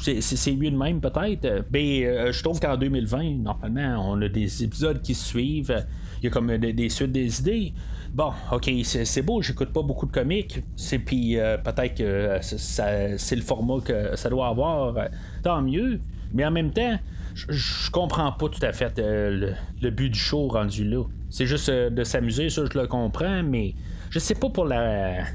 c'est 0.01 0.55
mieux 0.55 0.71
de 0.71 0.77
même 0.77 1.01
peut-être. 1.01 1.65
Mais 1.71 2.31
je 2.31 2.41
trouve 2.41 2.59
qu'en 2.59 2.77
2020, 2.77 3.35
normalement, 3.43 4.11
on 4.11 4.21
a 4.21 4.29
des 4.29 4.63
épisodes 4.63 5.01
qui 5.01 5.13
suivent 5.13 5.85
il 6.21 6.25
y 6.25 6.27
a 6.27 6.31
comme 6.31 6.57
des, 6.57 6.89
suites 6.89 7.11
des 7.11 7.39
idées. 7.39 7.73
Bon, 8.13 8.31
ok, 8.51 8.69
c'est 8.83 9.21
beau, 9.21 9.41
j'écoute 9.41 9.73
pas 9.73 9.81
beaucoup 9.81 10.05
de 10.05 10.11
comics. 10.11 10.59
C'est 10.75 10.99
puis 10.99 11.37
euh, 11.37 11.57
peut-être 11.57 11.95
que 11.95 12.03
euh, 12.03 12.39
c'est 12.41 13.35
le 13.35 13.41
format 13.41 13.79
que 13.83 14.15
ça 14.15 14.29
doit 14.29 14.47
avoir. 14.47 14.97
Euh, 14.97 15.05
tant 15.43 15.61
mieux. 15.61 15.99
Mais 16.33 16.45
en 16.45 16.51
même 16.51 16.71
temps, 16.71 16.97
je 17.35 17.91
comprends 17.91 18.31
pas 18.31 18.47
tout 18.47 18.63
à 18.63 18.71
fait 18.71 18.97
le, 18.97 19.89
but 19.89 20.09
du 20.09 20.19
show 20.19 20.47
rendu 20.47 20.85
là. 20.85 21.03
C'est 21.29 21.45
juste 21.45 21.69
de 21.69 22.03
s'amuser, 22.03 22.49
ça 22.49 22.63
je 22.65 22.77
le 22.77 22.87
comprends, 22.87 23.43
mais 23.43 23.75
je 24.15 24.19
sais 24.21 24.35
pas 24.35 24.47
pour 24.47 24.63
la, 24.63 25.25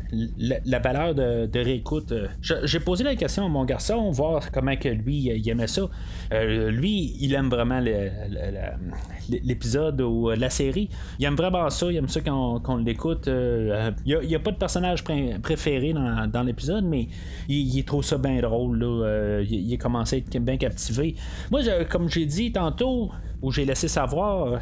la, 0.40 0.78
valeur 0.78 1.14
de, 1.14 1.58
réécoute. 1.58 2.14
J'ai 2.40 2.80
posé 2.80 3.04
la 3.04 3.14
question 3.14 3.45
à 3.45 3.49
mon 3.50 3.66
garçon, 3.66 4.10
voir 4.10 4.50
comment 4.50 4.75
que 4.75 4.88
lui 4.88 5.16
il 5.19 5.49
aimait 5.50 5.66
ça. 5.66 5.82
Euh, 6.32 6.71
lui, 6.71 7.14
il 7.21 7.34
aime 7.34 7.50
vraiment 7.50 7.78
l'épisode 9.28 10.00
ou 10.00 10.30
la 10.30 10.49
série. 10.49 10.88
Il 11.19 11.26
aime 11.26 11.34
vraiment 11.34 11.69
ça, 11.69 11.93
il 11.93 11.97
aime 11.99 12.08
ça 12.08 12.23
qu'on 12.23 12.76
l'écoute. 12.78 13.28
Euh, 13.28 13.90
il 14.06 14.19
n'y 14.26 14.34
a, 14.34 14.38
pas 14.38 14.52
de 14.52 14.56
personnage 14.56 15.04
préféré 15.04 15.93
dans, 15.93 16.43
l'épisode, 16.43 16.86
mais 16.86 17.08
il, 17.50 17.84
trouve 17.84 18.02
ça 18.02 18.16
bien 18.16 18.40
drôle. 18.40 18.82
Euh, 18.82 19.45
il, 19.47 19.75
a 19.75 19.76
commencé 19.76 20.16
à 20.16 20.19
être 20.21 20.38
bien 20.43 20.56
captivé. 20.56 21.16
Moi, 21.50 21.60
comme 21.90 22.08
j'ai 22.08 22.25
dit 22.25 22.50
tantôt, 22.50 23.10
où 23.43 23.52
j'ai 23.52 23.66
laissé 23.66 23.88
savoir 23.88 24.60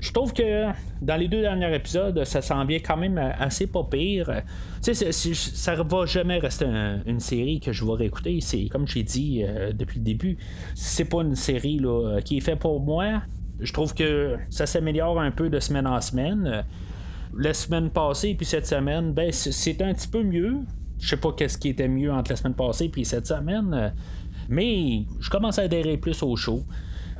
je 0.00 0.12
trouve 0.12 0.32
que 0.32 0.66
dans 1.00 1.16
les 1.16 1.28
deux 1.28 1.42
derniers 1.42 1.74
épisodes, 1.74 2.24
ça 2.24 2.42
s'en 2.42 2.64
vient 2.64 2.78
quand 2.78 2.96
même 2.96 3.18
assez 3.18 3.66
pas 3.66 3.84
pire. 3.84 4.42
Tu 4.82 4.94
sais, 4.94 5.12
ça 5.12 5.74
va 5.74 6.06
jamais 6.06 6.38
rester 6.38 6.66
une 7.06 7.20
série 7.20 7.60
que 7.60 7.72
je 7.72 7.84
vais 7.84 7.92
réécouter. 7.92 8.40
C'est 8.40 8.68
comme 8.68 8.86
j'ai 8.86 9.02
dit 9.02 9.44
euh, 9.44 9.72
depuis 9.72 9.98
le 9.98 10.04
début, 10.04 10.36
c'est 10.74 11.04
pas 11.04 11.22
une 11.22 11.36
série 11.36 11.78
là, 11.78 12.20
qui 12.24 12.38
est 12.38 12.40
faite 12.40 12.58
pour 12.58 12.80
moi. 12.80 13.22
Je 13.60 13.72
trouve 13.72 13.94
que 13.94 14.36
ça 14.50 14.66
s'améliore 14.66 15.20
un 15.20 15.30
peu 15.30 15.48
de 15.48 15.60
semaine 15.60 15.86
en 15.86 16.00
semaine. 16.00 16.64
La 17.36 17.54
semaine 17.54 17.90
passée 17.90 18.34
puis 18.34 18.46
cette 18.46 18.66
semaine, 18.66 19.12
ben 19.12 19.32
c'est 19.32 19.80
un 19.82 19.94
petit 19.94 20.08
peu 20.08 20.22
mieux. 20.22 20.56
Je 20.98 21.08
sais 21.08 21.16
pas 21.16 21.32
qu'est-ce 21.32 21.58
qui 21.58 21.68
était 21.68 21.88
mieux 21.88 22.12
entre 22.12 22.32
la 22.32 22.36
semaine 22.36 22.54
passée 22.54 22.88
puis 22.88 23.04
cette 23.04 23.26
semaine. 23.26 23.92
Mais 24.48 25.04
je 25.20 25.30
commence 25.30 25.58
à 25.58 25.62
adhérer 25.62 25.96
plus 25.96 26.22
au 26.22 26.36
show. 26.36 26.64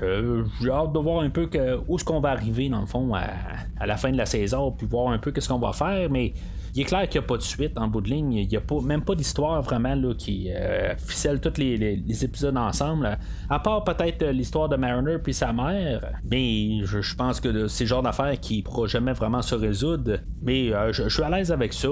Euh, 0.02 0.44
j'ai 0.60 0.70
hâte 0.70 0.92
de 0.92 0.98
voir 0.98 1.22
un 1.22 1.30
peu 1.30 1.48
où 1.88 1.96
est-ce 1.96 2.04
qu'on 2.04 2.20
va 2.20 2.30
arriver, 2.30 2.68
dans 2.68 2.80
le 2.80 2.86
fond, 2.86 3.14
à, 3.14 3.86
la 3.86 3.96
fin 3.96 4.10
de 4.10 4.16
la 4.16 4.26
saison, 4.26 4.70
puis 4.70 4.86
voir 4.86 5.08
un 5.08 5.18
peu 5.18 5.32
qu'est-ce 5.32 5.48
qu'on 5.48 5.58
va 5.58 5.72
faire, 5.72 6.10
mais 6.10 6.34
il 6.74 6.82
est 6.82 6.84
clair 6.84 7.08
qu'il 7.08 7.18
n'y 7.18 7.24
a 7.24 7.28
pas 7.28 7.38
de 7.38 7.42
suite 7.42 7.78
en 7.78 7.88
bout 7.88 8.02
de 8.02 8.10
ligne. 8.10 8.34
Il 8.34 8.48
n'y 8.48 8.56
a 8.56 8.60
pas, 8.60 8.78
même 8.82 9.00
pas 9.00 9.14
d'histoire 9.14 9.62
vraiment 9.62 9.94
là, 9.94 10.12
qui 10.12 10.50
euh, 10.50 10.94
ficelle 10.98 11.40
tous 11.40 11.56
les, 11.56 12.24
épisodes 12.24 12.56
ensemble. 12.58 13.16
À 13.48 13.58
part 13.60 13.82
peut-être 13.84 14.22
euh, 14.24 14.32
l'histoire 14.32 14.68
de 14.68 14.76
Mariner 14.76 15.16
puis 15.24 15.32
sa 15.32 15.54
mère. 15.54 16.12
Mais 16.30 16.84
je, 16.84 17.14
pense 17.14 17.40
que 17.40 17.66
c'est 17.66 17.84
le 17.84 17.88
genre 17.88 18.02
d'affaire 18.02 18.38
qui 18.38 18.58
ne 18.58 18.62
pourra 18.62 18.86
jamais 18.88 19.14
vraiment 19.14 19.40
se 19.40 19.54
résoudre. 19.54 20.18
Mais 20.42 20.72
je, 20.92 21.08
suis 21.08 21.22
à 21.22 21.30
l'aise 21.30 21.50
avec 21.50 21.72
ça. 21.72 21.88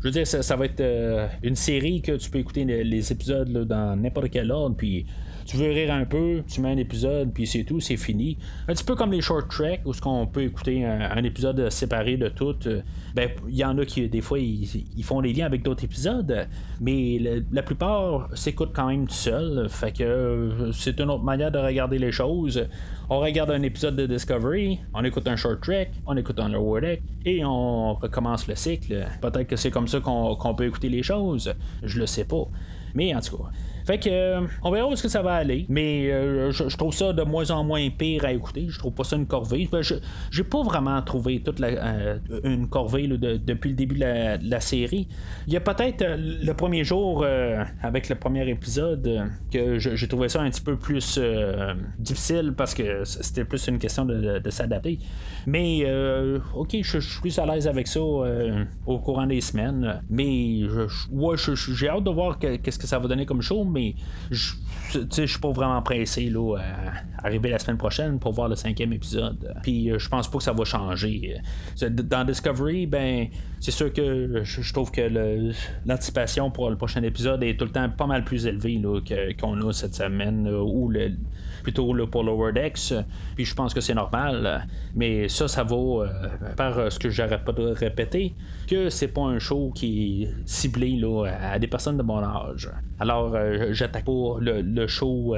Je 0.00 0.08
veux 0.08 0.10
dire, 0.10 0.26
ça, 0.26 0.56
va 0.56 0.64
être 0.64 0.82
une 1.44 1.54
série 1.54 2.02
que 2.02 2.16
tu 2.16 2.28
peux 2.28 2.38
écouter 2.38 2.64
les, 2.64 3.12
épisodes 3.12 3.52
dans 3.52 3.94
n'importe 3.94 4.30
quel 4.30 4.50
ordre. 4.50 4.74
Puis 4.76 5.06
tu 5.44 5.56
veux 5.56 5.70
rire 5.70 5.92
un 5.92 6.04
peu, 6.04 6.42
tu 6.48 6.60
mets 6.60 6.70
un 6.70 6.76
épisode, 6.76 7.32
puis 7.32 7.46
c'est 7.46 7.64
tout, 7.64 7.80
c'est 7.80 7.96
fini. 7.96 8.38
Un 8.68 8.74
petit 8.74 8.84
peu 8.84 8.94
comme 8.94 9.12
les 9.12 9.20
short 9.20 9.50
tracks, 9.50 9.80
où 9.84 9.92
ce 9.92 10.00
qu'on 10.00 10.26
peut 10.26 10.42
écouter 10.42 10.84
un, 10.84 11.22
épisode 11.24 11.70
séparé 11.70 12.16
de 12.16 12.28
tout. 12.28 12.56
Euh, 12.66 12.82
ben, 13.14 13.30
il 13.48 13.56
y 13.56 13.64
en 13.64 13.78
a 13.78 13.84
qui, 13.84 14.08
des 14.08 14.20
fois, 14.20 14.38
ils, 14.38 15.04
font 15.04 15.20
des 15.22 15.32
liens 15.32 15.46
avec 15.46 15.62
d'autres 15.62 15.84
épisodes, 15.84 16.48
mais 16.80 17.20
la 17.52 17.62
plupart 17.62 18.28
s'écoutent 18.34 18.72
quand 18.74 18.88
même 18.88 19.08
seul. 19.08 19.68
Fait 19.68 19.92
que 19.92 20.02
euh, 20.02 20.72
c'est 20.72 20.98
une 21.00 21.10
autre 21.10 21.24
manière 21.24 21.50
de 21.50 21.58
regarder 21.58 21.98
les 21.98 22.12
choses. 22.12 22.66
On 23.10 23.20
regarde 23.20 23.50
un 23.50 23.62
épisode 23.62 23.96
de 23.96 24.06
Discovery, 24.06 24.80
on 24.94 25.04
écoute 25.04 25.28
un 25.28 25.36
short 25.36 25.60
track, 25.62 25.90
on 26.06 26.16
écoute 26.16 26.38
un 26.38 26.48
lower 26.48 26.80
deck, 26.80 27.02
et 27.24 27.44
on 27.44 27.94
recommence 27.94 28.48
le 28.48 28.54
cycle. 28.54 29.06
Peut-être 29.20 29.46
que 29.46 29.56
c'est 29.56 29.70
comme 29.70 29.88
ça 29.88 30.00
qu'on 30.00 30.54
peut 30.54 30.66
écouter 30.66 30.88
les 30.88 31.02
choses. 31.02 31.52
Je 31.82 32.00
le 32.00 32.06
sais 32.06 32.24
pas. 32.24 32.44
Mais 32.94 33.14
en 33.14 33.20
tout 33.20 33.36
cas. 33.36 33.50
Fait 33.84 33.98
que 33.98 34.40
on 34.62 34.70
verra 34.70 34.88
où 34.88 34.92
est-ce 34.92 35.02
que 35.02 35.08
ça 35.08 35.22
va 35.22 35.34
aller. 35.34 35.66
Mais 35.68 36.08
je, 36.50 36.76
trouve 36.76 36.94
ça 36.94 37.12
de 37.12 37.22
moins 37.22 37.50
en 37.50 37.64
moins 37.64 37.88
pire 37.90 38.24
à 38.24 38.32
écouter. 38.32 38.66
Je 38.68 38.78
trouve 38.78 38.94
pas 38.94 39.04
ça 39.04 39.16
une 39.16 39.26
corvée. 39.26 39.68
Ben, 39.70 39.82
je 39.82 39.94
j'ai 40.30 40.44
pas 40.44 40.62
vraiment 40.62 41.00
trouvé 41.02 41.40
toute 41.40 41.58
la, 41.58 42.16
une 42.44 42.68
corvée 42.68 43.06
depuis 43.08 43.70
le 43.70 43.76
début 43.76 43.96
de 43.96 44.48
la, 44.48 44.60
série. 44.60 45.08
Il 45.46 45.52
y 45.52 45.56
a 45.56 45.60
peut-être 45.60 46.04
le 46.18 46.52
premier 46.52 46.84
jour 46.84 47.24
avec 47.82 48.08
le 48.08 48.14
premier 48.14 48.48
épisode 48.48 49.30
que 49.52 49.78
j'ai 49.78 50.08
trouvé 50.08 50.28
ça 50.28 50.40
un 50.40 50.50
petit 50.50 50.62
peu 50.62 50.76
plus 50.76 51.20
difficile 51.98 52.54
parce 52.56 52.74
que 52.74 53.04
c'était 53.04 53.44
plus 53.44 53.66
une 53.68 53.78
question 53.78 54.04
de, 54.04 54.50
s'adapter. 54.50 54.98
Mais 55.46 55.82
euh, 55.84 56.38
ok, 56.54 56.76
je, 56.82 56.98
suis 56.98 57.20
plus 57.20 57.38
à 57.38 57.46
l'aise 57.46 57.66
avec 57.66 57.86
ça 57.88 58.00
euh, 58.00 58.64
au 58.86 58.98
courant 58.98 59.26
des 59.26 59.40
semaines. 59.40 60.00
Mais 60.08 60.62
je, 60.62 61.54
j'ai 61.74 61.88
hâte 61.88 62.04
de 62.04 62.10
voir 62.10 62.38
qu'est-ce 62.38 62.78
que 62.78 62.86
ça 62.86 62.98
va 62.98 63.08
donner 63.08 63.26
comme 63.26 63.42
show, 63.42 63.64
mais 63.74 63.94
je 64.30 64.54
je 64.94 65.26
suis 65.26 65.40
pas 65.40 65.50
vraiment 65.50 65.82
pressé 65.82 66.30
là, 66.30 66.56
à 66.56 67.26
arriver 67.26 67.50
la 67.50 67.58
semaine 67.58 67.76
prochaine 67.76 68.18
pour 68.18 68.32
voir 68.32 68.48
le 68.48 68.56
cinquième 68.56 68.92
épisode. 68.92 69.54
Puis 69.62 69.90
euh, 69.90 69.98
je 69.98 70.08
pense 70.08 70.30
pas 70.30 70.38
que 70.38 70.44
ça 70.44 70.52
va 70.52 70.64
changer. 70.64 71.36
Dans 71.80 72.24
Discovery, 72.24 72.86
ben 72.86 73.28
c'est 73.60 73.70
sûr 73.70 73.92
que 73.92 74.42
je 74.44 74.72
trouve 74.72 74.90
que 74.90 75.52
l'anticipation 75.86 76.50
pour 76.50 76.70
le 76.70 76.76
prochain 76.76 77.02
épisode 77.02 77.42
est 77.42 77.58
tout 77.58 77.64
le 77.64 77.70
temps 77.70 77.88
pas 77.90 78.06
mal 78.06 78.24
plus 78.24 78.46
élevée 78.46 78.80
qu'on 79.40 79.68
a 79.68 79.72
cette 79.72 79.94
semaine 79.94 80.48
ou 80.48 80.88
le, 80.88 81.12
plutôt 81.64 81.92
le 81.92 82.06
pour 82.06 82.22
Lower 82.22 82.52
Decks. 82.52 82.94
Puis 83.34 83.44
je 83.44 83.54
pense 83.54 83.74
que 83.74 83.80
c'est 83.80 83.94
normal. 83.94 84.68
Mais 84.94 85.28
ça, 85.28 85.48
ça 85.48 85.64
va 85.64 85.74
euh, 85.74 86.06
par 86.56 86.78
euh, 86.78 86.90
ce 86.90 86.98
que 87.00 87.10
j'arrête 87.10 87.44
pas 87.44 87.52
de 87.52 87.62
répéter, 87.62 88.34
que 88.68 88.90
c'est 88.90 89.08
pas 89.08 89.22
un 89.22 89.40
show 89.40 89.72
qui 89.74 90.22
est 90.22 90.28
ciblé 90.46 90.96
là, 90.96 91.26
à 91.26 91.58
des 91.58 91.66
personnes 91.66 91.96
de 91.96 92.02
mon 92.02 92.22
âge. 92.22 92.70
Alors, 93.00 93.34
euh, 93.34 93.72
j'attaque 93.72 94.04
pas 94.04 94.36
le, 94.40 94.86
show 94.86 95.34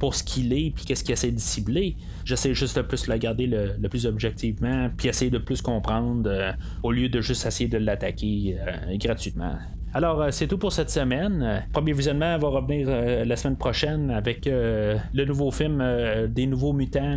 pour 0.00 0.14
ce 0.14 0.24
qu'il 0.24 0.52
est, 0.52 0.72
puis 0.74 0.84
qu'est-ce 0.84 1.04
qu'il 1.04 1.12
essaie 1.12 1.30
de 1.30 1.38
cibler. 1.38 1.96
J'essaie 2.24 2.52
juste 2.52 2.76
de 2.76 2.82
plus 2.82 3.06
le 3.06 3.16
garder 3.16 3.46
le, 3.46 3.88
plus 3.88 4.06
objectivement, 4.06 4.90
puis 4.96 5.08
essayer 5.08 5.30
de 5.30 5.38
plus 5.38 5.62
comprendre, 5.62 6.54
au 6.82 6.90
lieu 6.90 7.08
de 7.08 7.20
juste 7.20 7.46
essayer 7.46 7.68
de 7.68 7.78
l'attaquer 7.78 8.58
gratuitement. 8.98 9.56
Alors, 9.94 10.20
euh, 10.20 10.30
c'est 10.32 10.48
tout 10.48 10.58
pour 10.58 10.72
cette 10.72 10.90
semaine. 10.90 11.40
Euh, 11.42 11.60
premier 11.72 11.92
visionnement 11.92 12.36
va 12.36 12.48
revenir 12.48 12.88
euh, 12.90 13.24
la 13.24 13.36
semaine 13.36 13.56
prochaine 13.56 14.10
avec 14.10 14.46
le 14.46 15.24
nouveau 15.24 15.52
film 15.52 15.82
des 16.28 16.46
nouveaux 16.46 16.72
mutants 16.72 17.16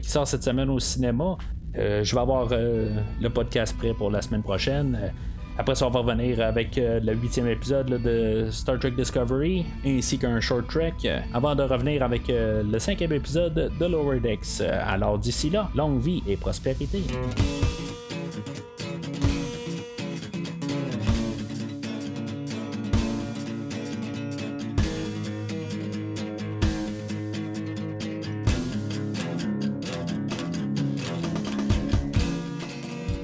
qui 0.00 0.08
sort 0.08 0.26
cette 0.26 0.44
semaine 0.44 0.70
au 0.70 0.78
cinéma. 0.78 1.36
je 1.74 2.14
vais 2.14 2.20
avoir 2.20 2.48
le 2.48 3.28
podcast 3.28 3.76
prêt 3.76 3.92
pour 3.92 4.10
la 4.10 4.22
semaine 4.22 4.42
prochaine. 4.42 5.12
Après 5.58 5.74
ça, 5.74 5.86
on 5.86 5.90
va 5.90 6.00
revenir 6.00 6.40
avec 6.40 6.76
le 6.76 7.14
huitième 7.14 7.48
épisode 7.48 7.86
de 8.02 8.48
Star 8.50 8.78
Trek 8.78 8.92
Discovery 8.92 9.64
ainsi 9.84 10.18
qu'un 10.18 10.40
short 10.40 10.66
trek 10.68 10.94
avant 11.32 11.54
de 11.54 11.62
revenir 11.62 12.02
avec 12.02 12.22
le 12.28 12.78
cinquième 12.78 13.12
épisode 13.12 13.72
de 13.78 13.86
Lower 13.86 14.20
Decks. 14.20 14.60
Alors 14.86 15.18
d'ici 15.18 15.50
là, 15.50 15.70
longue 15.74 16.00
vie 16.00 16.22
et 16.26 16.36
prospérité. 16.36 17.02